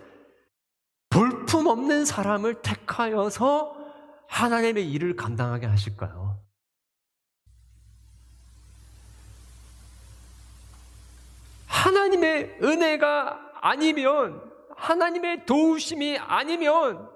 볼품 1.10 1.68
없는 1.68 2.06
사람을 2.06 2.62
택하여서 2.62 3.76
하나님의 4.28 4.92
일을 4.92 5.16
감당하게 5.16 5.68
하실까요? 5.68 6.40
하나님의 11.68 12.60
은혜가 12.62 13.54
아니면, 13.62 14.42
하나님의 14.76 15.46
도우심이 15.46 16.18
아니면, 16.18 17.10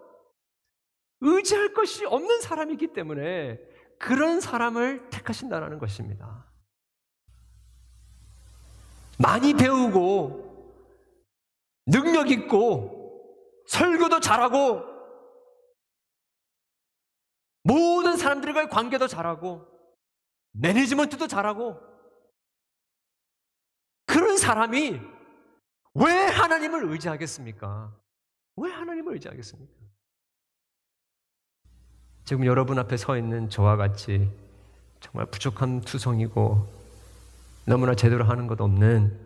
의지할 1.22 1.74
것이 1.74 2.06
없는 2.06 2.42
사람이기 2.42 2.94
때문에 2.94 3.60
그런 3.98 4.40
사람을 4.40 5.10
택하신다는 5.10 5.80
것입니다. 5.80 6.49
많이 9.20 9.54
배우고, 9.54 10.48
능력 11.86 12.32
있고, 12.32 13.66
설교도 13.68 14.22
잘하고, 14.22 14.84
모든 17.64 18.16
사람들과의 18.18 18.70
관계도 18.70 19.08
잘하고, 19.08 19.68
매니지먼트도 20.54 21.28
잘하고, 21.28 21.78
그런 24.06 24.38
사람이 24.38 25.00
왜 25.96 26.12
하나님을 26.28 26.90
의지하겠습니까? 26.90 27.94
왜 28.56 28.72
하나님을 28.72 29.14
의지하겠습니까? 29.14 29.74
지금 32.24 32.46
여러분 32.46 32.80
앞에 32.80 32.96
서 32.96 33.18
있는 33.18 33.50
저와 33.50 33.76
같이 33.76 34.32
정말 35.00 35.26
부족한 35.26 35.82
투성이고 35.82 36.79
너무나 37.66 37.94
제대로 37.94 38.24
하는 38.24 38.48
것 38.48 38.60
없는 38.62 39.20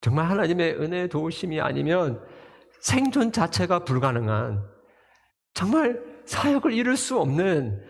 정말 0.00 0.30
하나님의 0.30 0.80
은혜 0.80 1.08
도우심이 1.08 1.60
아니면 1.60 2.22
생존 2.80 3.32
자체가 3.32 3.80
불가능한 3.84 4.64
정말 5.54 6.02
사역을 6.26 6.72
이룰 6.72 6.96
수 6.96 7.18
없는 7.18 7.82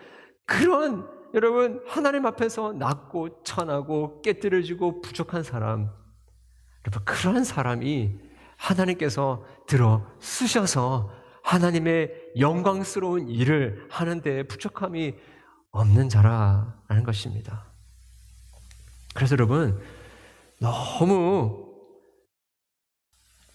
그런 0.46 1.06
여러분 1.34 1.82
하나님 1.86 2.24
앞에서 2.24 2.72
낮고 2.72 3.42
천하고 3.42 4.22
깨뜨려지고 4.22 5.02
부족한 5.02 5.42
사람 5.42 5.90
여러분 6.86 7.04
그런 7.04 7.44
사람이 7.44 8.18
하나님께서 8.56 9.44
들어 9.66 10.06
쓰셔서 10.20 11.10
하나님의 11.42 12.12
영광스러운 12.38 13.28
일을 13.28 13.86
하는 13.90 14.20
데 14.20 14.44
부족함이 14.44 15.14
없는 15.70 16.08
자라는 16.08 17.04
것입니다. 17.04 17.65
그래서 19.16 19.32
여러분, 19.32 19.82
너무 20.60 21.66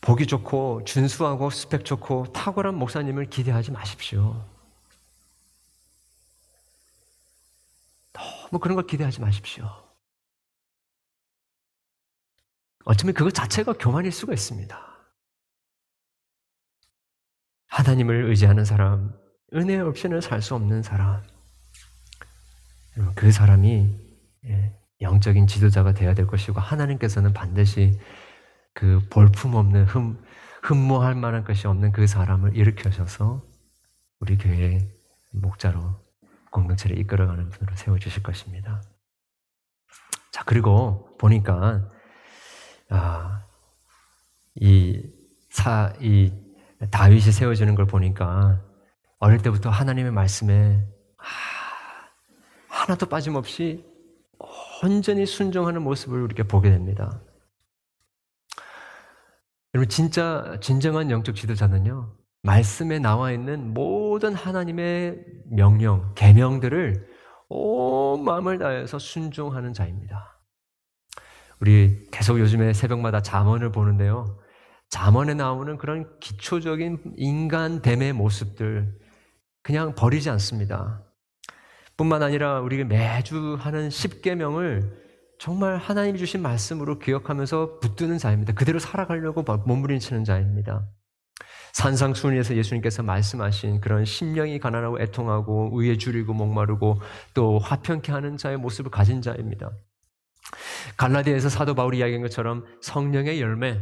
보기 0.02 0.26
좋고 0.26 0.84
준수하고 0.84 1.52
스펙 1.52 1.86
좋고 1.86 2.34
탁월한 2.34 2.76
목사님을 2.76 3.30
기대하지 3.30 3.72
마십시오. 3.72 4.44
너무 8.12 8.60
그런 8.60 8.76
걸 8.76 8.88
기대하지 8.88 9.22
마십시오. 9.22 9.70
어쩌면 12.84 13.14
그것 13.14 13.32
자체가 13.32 13.74
교만일 13.74 14.12
수가 14.12 14.34
있습니다. 14.34 14.92
하나님을 17.68 18.26
의지하는 18.26 18.66
사람, 18.66 19.16
은혜 19.54 19.78
없이는 19.80 20.20
살 20.20 20.42
수 20.42 20.56
없는 20.56 20.82
사람, 20.82 21.22
그 23.16 23.32
사람이 23.32 23.96
예, 24.46 24.81
영적인 25.02 25.48
지도자가 25.48 25.94
되어야 25.94 26.14
될 26.14 26.28
것이고 26.28 26.60
하나님께서는 26.60 27.34
반드시 27.34 28.00
그 28.74 29.02
볼품없는 29.10 29.86
흠, 29.86 30.24
흠모할 30.62 31.16
만한 31.16 31.44
것이 31.44 31.68
없는 31.68 31.92
그 31.92 32.08
사람을 32.08 32.56
일으켜셔서 32.56 33.44
우리 34.20 34.38
교회의 34.38 34.88
목자로 35.32 36.00
공동체를 36.52 36.98
이끌어가는 37.00 37.50
분으로 37.50 37.76
세워주실 37.76 38.24
것입니다. 38.24 38.82
자, 40.32 40.44
그리고 40.46 41.18
보니까, 41.18 41.90
아, 42.90 43.46
이 44.56 45.04
사, 45.50 45.94
이 46.00 46.32
다윗이 46.92 47.32
세워지는 47.32 47.76
걸 47.76 47.86
보니까 47.86 48.62
어릴 49.20 49.42
때부터 49.42 49.70
하나님의 49.70 50.12
말씀에 50.12 50.86
아, 51.18 51.24
하나도 52.68 53.06
빠짐없이 53.08 53.86
온전히 54.84 55.26
순종하는 55.26 55.84
모습을 55.84 56.22
우리가 56.22 56.44
보게 56.44 56.70
됩니다. 56.70 57.22
여러분 59.74 59.88
진짜 59.90 60.58
진정한 60.62 61.12
영적 61.12 61.36
지도자는요. 61.36 62.16
말씀에 62.44 63.00
나와 63.00 63.32
있는 63.32 63.74
모든 63.74 64.34
하나님의 64.34 65.24
명령, 65.46 66.14
계명들을 66.16 67.08
온 67.50 68.24
마음을 68.24 68.58
다해서 68.58 68.98
순종하는 68.98 69.74
자입니다. 69.74 70.40
우리 71.60 72.08
계속 72.12 72.40
요즘에 72.40 72.74
새벽마다 72.74 73.22
잠언을 73.22 73.72
보는데요. 73.72 74.40
잠언에 74.90 75.36
나오는 75.36 75.78
그런 75.78 76.20
기초적인 76.20 77.14
인간 77.18 77.82
됨의 77.82 78.14
모습들 78.14 79.00
그냥 79.62 79.94
버리지 79.94 80.30
않습니다. 80.32 81.04
뿐만 82.02 82.24
아니라 82.24 82.62
우리가 82.62 82.86
매주 82.86 83.56
하는 83.60 83.90
10계명을 83.90 84.90
정말 85.38 85.78
하나님이 85.78 86.18
주신 86.18 86.42
말씀으로 86.42 86.98
기억하면서 86.98 87.78
붙드는 87.80 88.18
자입니다. 88.18 88.54
그대로 88.54 88.80
살아가려고 88.80 89.44
몸부림치는 89.44 90.24
자입니다. 90.24 90.88
산상순리에서 91.74 92.56
예수님께서 92.56 93.04
말씀하신 93.04 93.82
그런 93.82 94.04
심령이 94.04 94.58
가난하고 94.58 95.00
애통하고 95.00 95.70
의에 95.74 95.98
줄이고 95.98 96.34
목마르고 96.34 97.00
또 97.36 97.60
화평케 97.60 98.12
하는 98.12 98.36
자의 98.36 98.58
모습을 98.58 98.90
가진 98.90 99.22
자입니다. 99.22 99.70
갈라디아에서 100.98 101.50
사도 101.50 101.76
바울이 101.76 102.00
이야기한 102.00 102.24
것처럼 102.24 102.66
성령의 102.82 103.40
열매, 103.40 103.74
네, 103.74 103.80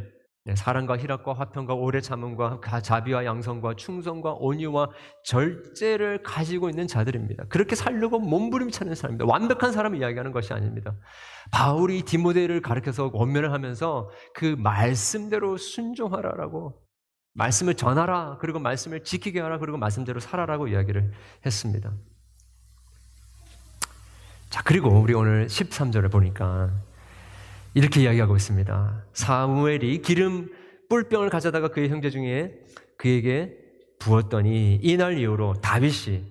사랑과 0.55 0.97
희락과 0.97 1.33
화평과 1.33 1.73
오래 1.73 2.01
참음과 2.01 2.61
자비와 2.81 3.25
양성과 3.25 3.75
충성과 3.75 4.33
온유와 4.33 4.89
절제를 5.23 6.23
가지고 6.23 6.69
있는 6.69 6.87
자들입니다. 6.87 7.45
그렇게 7.49 7.75
살려고 7.75 8.19
몸부림치는 8.19 8.95
사람입니다. 8.95 9.25
완벽한 9.31 9.71
사람을 9.71 9.99
이야기하는 9.99 10.31
것이 10.31 10.53
아닙니다. 10.53 10.93
바울이 11.51 12.03
디모데를 12.03 12.61
가르쳐서 12.61 13.11
원면을 13.13 13.51
하면서 13.51 14.09
그 14.33 14.55
말씀대로 14.57 15.57
순종하라라고 15.57 16.81
말씀을 17.33 17.75
전하라 17.75 18.37
그리고 18.39 18.59
말씀을 18.59 19.03
지키게 19.03 19.39
하라 19.39 19.59
그리고 19.59 19.77
말씀대로 19.77 20.19
살아라고 20.19 20.67
이야기를 20.67 21.11
했습니다. 21.45 21.93
자 24.49 24.63
그리고 24.63 24.89
우리 24.89 25.13
오늘 25.13 25.47
13절을 25.47 26.11
보니까 26.11 26.71
이렇게 27.80 28.01
이야기하고 28.01 28.36
있습니다. 28.36 29.05
사무엘이 29.13 30.01
기름 30.01 30.51
뿔병을 30.89 31.30
가져다가 31.30 31.69
그의 31.69 31.88
형제 31.88 32.09
중에 32.09 32.53
그에게 32.97 33.57
부었더니 33.99 34.82
이날 34.84 35.17
이후로 35.17 35.61
다윗이 35.61 36.30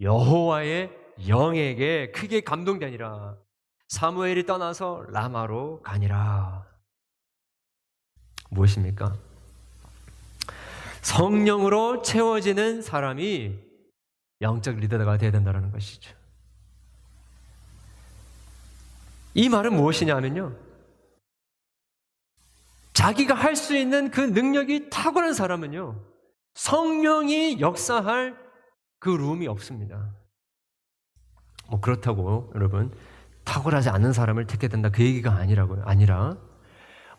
여호와의 0.00 0.90
영에게 1.28 2.10
크게 2.12 2.40
감동되니라. 2.40 3.36
사무엘이 3.88 4.46
떠나서 4.46 5.04
라마로 5.10 5.82
가니라. 5.82 6.64
무엇입니까? 8.48 9.14
성령으로 11.02 12.00
채워지는 12.00 12.80
사람이 12.80 13.58
영적 14.40 14.78
리더가 14.78 15.18
되어야 15.18 15.32
된다는 15.32 15.70
것이죠. 15.70 16.16
이 19.34 19.50
말은 19.50 19.74
무엇이냐 19.74 20.16
하면요. 20.16 20.67
자기가 22.98 23.32
할 23.32 23.54
수 23.54 23.76
있는 23.76 24.10
그 24.10 24.20
능력이 24.20 24.90
탁월한 24.90 25.32
사람은요, 25.32 26.04
성령이 26.54 27.60
역사할 27.60 28.36
그 28.98 29.08
룸이 29.08 29.46
없습니다. 29.46 30.16
뭐 31.70 31.80
그렇다고 31.80 32.50
여러분 32.56 32.92
탁월하지 33.44 33.90
않은 33.90 34.12
사람을 34.12 34.48
택해야 34.48 34.68
된다 34.68 34.90
그 34.90 35.04
얘기가 35.04 35.32
아니라고요. 35.32 35.82
아니라 35.84 36.38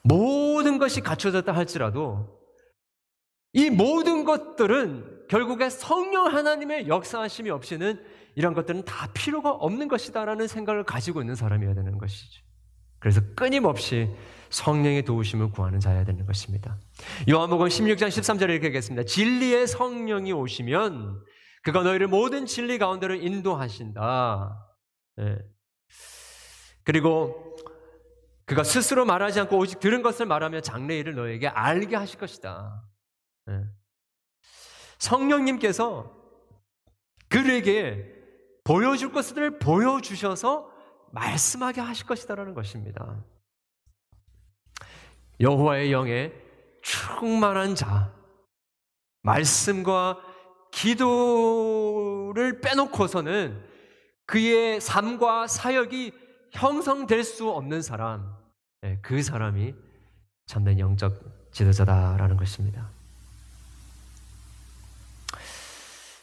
모든 0.04 0.80
것이 0.80 1.00
갖춰졌다 1.00 1.50
할지라도 1.50 2.28
이 3.54 3.70
모든 3.70 4.26
것들은 4.26 5.28
결국에 5.30 5.70
성령 5.70 6.26
하나님의 6.26 6.90
역사하심이 6.90 7.52
없이는 7.52 8.04
이런 8.36 8.54
것들은 8.54 8.84
다 8.84 9.08
필요가 9.14 9.52
없는 9.52 9.88
것이다라는 9.88 10.48
생각을 10.48 10.84
가지고 10.84 11.22
있는 11.22 11.36
사람이어야 11.36 11.74
되는 11.74 11.98
것이죠. 11.98 12.49
그래서 13.00 13.22
끊임없이 13.36 14.10
성령의 14.50 15.04
도우심을 15.04 15.52
구하는 15.52 15.80
자여야 15.80 16.06
되는 16.06 16.26
것입니다. 16.26 16.78
요한복음 17.30 17.68
16장 17.68 18.08
13절에 18.08 18.50
이렇게 18.50 18.68
하겠습니다. 18.68 19.04
진리의 19.04 19.68
성령이 19.68 20.34
오시면 20.34 21.24
그가 21.64 21.84
너희를 21.84 22.08
모든 22.08 22.46
진리 22.46 22.78
가운데로 22.78 23.16
인도하신다. 23.16 24.68
네. 25.18 25.38
그리고 26.84 27.56
그가 28.46 28.64
스스로 28.64 29.06
말하지 29.06 29.42
않고 29.42 29.58
오직 29.58 29.80
들은 29.80 30.02
것을 30.02 30.26
말하며 30.26 30.62
장래일을 30.62 31.14
너에게 31.14 31.48
알게 31.48 31.96
하실 31.96 32.18
것이다. 32.18 32.84
네. 33.46 33.62
성령님께서 34.98 36.18
그에게 37.30 38.16
보여줄 38.64 39.12
것들을 39.12 39.60
보여주셔서 39.60 40.79
말씀하게 41.12 41.82
하실 41.82 42.06
것이다라는 42.06 42.54
것입니다. 42.54 43.24
여호와의 45.40 45.92
영에 45.92 46.34
충만한 46.82 47.76
자, 47.76 48.14
말씀과 49.22 50.20
기도를 50.72 52.62
빼놓고서는 52.62 53.66
그의 54.26 54.80
삶과 54.80 55.48
사역이 55.48 56.14
형성될 56.52 57.24
수 57.24 57.50
없는 57.50 57.82
사람, 57.82 58.36
예, 58.84 59.00
그 59.02 59.22
사람이 59.22 59.74
참된 60.46 60.80
영적 60.80 61.52
지도자다라는 61.52 62.38
것입니다. 62.38 62.90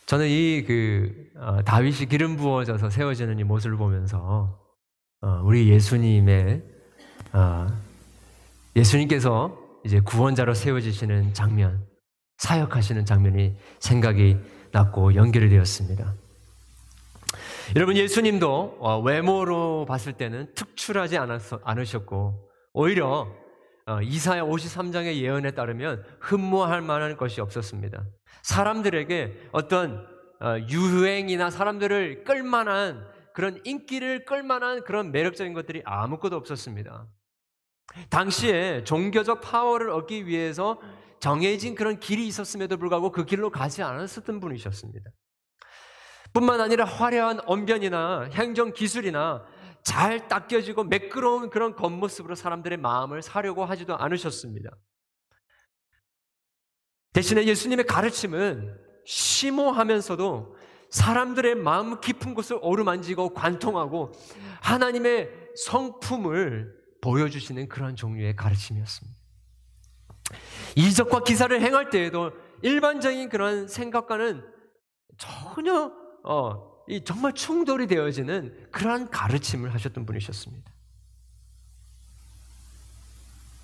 저는 0.06 0.28
이그 0.28 1.32
어, 1.36 1.62
다윗이 1.64 2.06
기름 2.06 2.36
부어져서 2.36 2.90
세워지는 2.90 3.40
이 3.40 3.44
모습을 3.44 3.76
보면서 3.76 4.18
어, 4.22 4.65
우리 5.44 5.68
예수님의 5.70 6.62
어, 7.32 7.66
예수님께서 8.74 9.56
이제 9.84 10.00
구원자로 10.00 10.54
세워지시는 10.54 11.32
장면, 11.32 11.86
사역하시는 12.38 13.04
장면이 13.04 13.56
생각이 13.78 14.36
났고 14.72 15.14
연결이 15.14 15.48
되었습니다. 15.48 16.14
여러분 17.74 17.96
예수님도 17.96 18.78
어, 18.80 19.00
외모로 19.00 19.86
봤을 19.86 20.12
때는 20.12 20.52
특출하지 20.54 21.18
않으셨고 21.18 22.48
오히려 22.74 23.28
어, 23.86 24.00
이사야 24.02 24.42
53장의 24.42 25.16
예언에 25.16 25.52
따르면 25.52 26.04
흠모할 26.20 26.82
만한 26.82 27.16
것이 27.16 27.40
없었습니다. 27.40 28.04
사람들에게 28.42 29.48
어떤 29.52 30.06
어, 30.40 30.58
유행이나 30.68 31.50
사람들을 31.50 32.24
끌만한 32.24 33.15
그런 33.36 33.60
인기를 33.64 34.24
끌만한 34.24 34.82
그런 34.84 35.12
매력적인 35.12 35.52
것들이 35.52 35.82
아무것도 35.84 36.36
없었습니다. 36.36 37.06
당시에 38.08 38.82
종교적 38.84 39.42
파워를 39.42 39.90
얻기 39.90 40.26
위해서 40.26 40.80
정해진 41.20 41.74
그런 41.74 42.00
길이 42.00 42.26
있었음에도 42.26 42.78
불구하고 42.78 43.12
그 43.12 43.26
길로 43.26 43.50
가지 43.50 43.82
않았었던 43.82 44.40
분이셨습니다. 44.40 45.10
뿐만 46.32 46.62
아니라 46.62 46.86
화려한 46.86 47.40
언변이나 47.44 48.30
행정 48.32 48.72
기술이나 48.72 49.44
잘 49.84 50.28
닦여지고 50.28 50.84
매끄러운 50.84 51.50
그런 51.50 51.76
겉모습으로 51.76 52.36
사람들의 52.36 52.78
마음을 52.78 53.20
사려고 53.20 53.66
하지도 53.66 53.98
않으셨습니다. 53.98 54.70
대신에 57.12 57.44
예수님의 57.44 57.84
가르침은 57.84 58.78
심오하면서도 59.04 60.56
사람들의 60.96 61.56
마음 61.56 62.00
깊은 62.00 62.32
곳을 62.32 62.58
어루만지고 62.62 63.34
관통하고 63.34 64.12
하나님의 64.62 65.28
성품을 65.54 66.74
보여주시는 67.02 67.68
그런 67.68 67.96
종류의 67.96 68.34
가르침이었습니다. 68.34 69.18
이적과 70.74 71.22
기사를 71.22 71.60
행할 71.60 71.90
때에도 71.90 72.32
일반적인 72.62 73.28
그런 73.28 73.68
생각과는 73.68 74.42
전혀 75.18 75.92
어, 76.24 76.82
이 76.88 77.04
정말 77.04 77.34
충돌이 77.34 77.86
되어지는 77.88 78.68
그러한 78.72 79.10
가르침을 79.10 79.74
하셨던 79.74 80.06
분이셨습니다. 80.06 80.72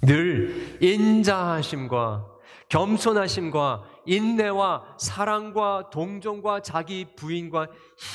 늘 0.02 0.76
인자하심과 0.82 2.31
겸손하심과 2.72 3.84
인내와 4.06 4.96
사랑과 4.98 5.90
동정과 5.90 6.62
자기 6.62 7.14
부인과 7.14 7.68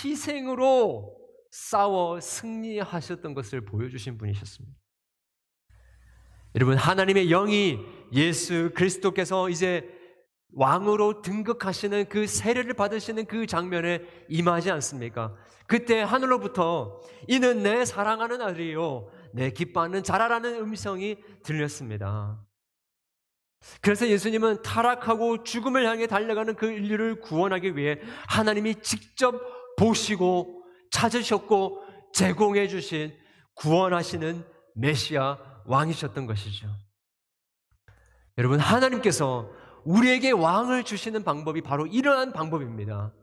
희생으로 0.03 1.16
싸워 1.51 2.20
승리하셨던 2.20 3.36
것을 3.36 3.62
보여주신 3.66 4.18
분이셨습니다. 4.18 4.76
여러분, 6.55 6.76
하나님의 6.76 7.28
영이 7.28 7.78
예수 8.14 8.72
그리스도께서 8.74 9.49
이제 9.49 9.88
왕으로 10.53 11.22
등극하시는 11.22 12.10
그 12.10 12.26
세례를 12.26 12.74
받으시는 12.74 13.26
그 13.26 13.45
장면에 13.45 14.01
임하지 14.28 14.72
않습니까? 14.72 15.36
그때 15.68 16.01
하늘로부터 16.01 16.99
이는 17.28 17.62
내 17.62 17.86
사랑하는 17.86 18.41
아들이요 18.41 19.12
내 19.34 19.51
기뻐하는 19.51 20.01
자라라는 20.01 20.55
음성이 20.55 21.18
들렸습니다. 21.43 22.47
그래서 23.82 24.07
예수님은 24.07 24.61
타락하고 24.61 25.43
죽음을 25.43 25.86
향해 25.86 26.07
달려가는 26.07 26.55
그 26.55 26.72
인류를 26.72 27.22
구원하기 27.22 27.76
위해 27.76 27.99
하나님이 28.28 28.76
직접 28.82 29.36
보시고 29.78 30.63
찾으셨고 30.91 31.84
제공해 32.13 32.68
주신 32.68 33.15
구원하시는 33.55 34.43
메시아 34.76 35.38
왕이셨던 35.65 36.26
것이죠. 36.26 36.68
여러분 38.38 38.59
하나님께서 38.59 39.51
우리에게 39.84 40.32
왕을 40.32 40.84
주시는 40.84 41.24
방법이 41.24 41.61
바로 41.61 41.86
이러한 41.88 42.34
방법입니다. 42.34 43.13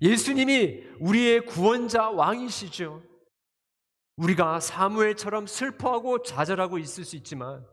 예수님이 0.00 0.82
우리의 1.00 1.46
구원자 1.46 2.10
왕이시죠. 2.10 3.02
우리가 4.16 4.60
사무엘처럼 4.60 5.46
슬퍼하고 5.46 6.22
좌절하고 6.22 6.78
있을 6.78 7.04
수 7.04 7.16
있지만 7.16 7.64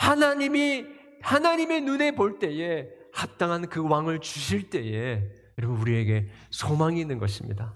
하나님이 0.00 0.86
하나님의 1.20 1.82
눈에 1.82 2.12
볼 2.12 2.38
때에 2.38 2.88
합당한 3.12 3.68
그 3.68 3.86
왕을 3.86 4.20
주실 4.20 4.70
때에 4.70 5.22
여러분 5.58 5.78
우리에게 5.78 6.26
소망이 6.50 6.98
있는 6.98 7.18
것입니다. 7.18 7.74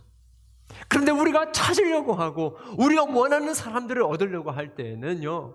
그런데 0.89 1.13
우리가 1.13 1.53
찾으려고 1.53 2.15
하고 2.15 2.57
우리가 2.79 3.05
원하는 3.05 3.53
사람들을 3.53 4.03
얻으려고 4.03 4.51
할 4.51 4.75
때에는요 4.75 5.55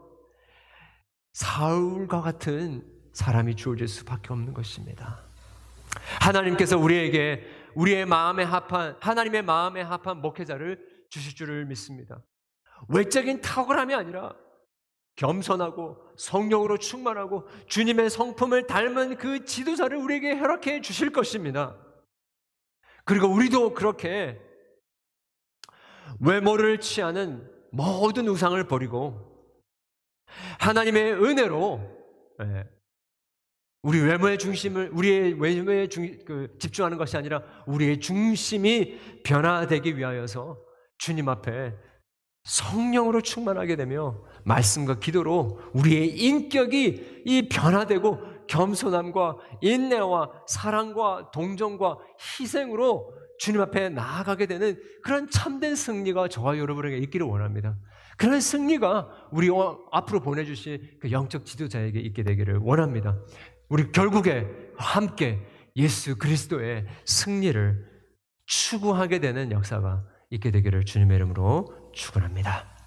사울과 1.34 2.22
같은 2.22 2.86
사람이 3.14 3.56
주어질 3.56 3.88
수밖에 3.88 4.32
없는 4.32 4.54
것입니다. 4.54 5.24
하나님께서 6.22 6.78
우리에게 6.78 7.48
우리의 7.74 8.06
마음에 8.06 8.44
합한 8.44 8.98
하나님의 9.00 9.42
마음에 9.42 9.82
합한 9.82 10.22
목회자를 10.22 10.80
주실 11.10 11.34
줄을 11.34 11.66
믿습니다. 11.66 12.22
외적인 12.90 13.42
탁월함이 13.42 13.96
아니라 13.96 14.36
겸손하고 15.16 16.09
성령으로 16.20 16.78
충만하고 16.78 17.48
주님의 17.68 18.10
성품을 18.10 18.68
닮은 18.68 19.18
그 19.18 19.46
지도자를 19.46 19.98
우리에게 19.98 20.34
허락해 20.34 20.82
주실 20.82 21.12
것입니다. 21.12 21.78
그리고 23.06 23.28
우리도 23.28 23.74
그렇게 23.74 24.38
외모를 26.20 26.82
취하는 26.82 27.50
모든 27.72 28.28
우상을 28.28 28.62
버리고 28.68 29.26
하나님의 30.60 31.14
은혜로 31.14 32.00
예, 32.42 32.70
우리 33.82 34.02
외모의 34.02 34.38
중심을 34.38 34.90
우리의 34.92 35.40
외모에 35.40 35.88
중, 35.88 36.18
그, 36.26 36.54
집중하는 36.60 36.98
것이 36.98 37.16
아니라 37.16 37.42
우리의 37.66 38.02
중심이 38.02 39.00
변화되기 39.24 39.98
위하여서 39.98 40.60
주님 40.98 41.30
앞에 41.30 41.74
성령으로 42.50 43.22
충만하게 43.22 43.76
되며 43.76 44.18
말씀과 44.44 45.00
기도로 45.00 45.60
우리의 45.74 46.10
인격이 46.10 47.24
이 47.26 47.48
변화되고 47.48 48.48
겸손함과 48.48 49.38
인내와 49.62 50.32
사랑과 50.48 51.30
동정과 51.32 51.98
희생으로 52.40 53.14
주님 53.38 53.62
앞에 53.62 53.90
나아가게 53.90 54.48
되는 54.48 54.78
그런 55.04 55.30
참된 55.30 55.76
승리가 55.76 56.28
저와 56.28 56.58
여러분에게 56.58 56.98
있기를 56.98 57.28
원합니다. 57.28 57.78
그런 58.18 58.42
승리가 58.42 59.30
우리 59.32 59.50
앞으로 59.92 60.20
보내주신 60.20 60.82
그 61.00 61.12
영적 61.12 61.46
지도자에게 61.46 62.00
있게 62.00 62.24
되기를 62.24 62.58
원합니다. 62.58 63.18
우리 63.70 63.92
결국에 63.92 64.48
함께 64.76 65.40
예수 65.76 66.18
그리스도의 66.18 66.88
승리를 67.06 67.88
추구하게 68.48 69.20
되는 69.20 69.52
역사가 69.52 70.04
있게 70.32 70.50
되기를 70.50 70.84
주님의 70.86 71.16
이름으로 71.16 71.79
축원합니다. 72.00 72.79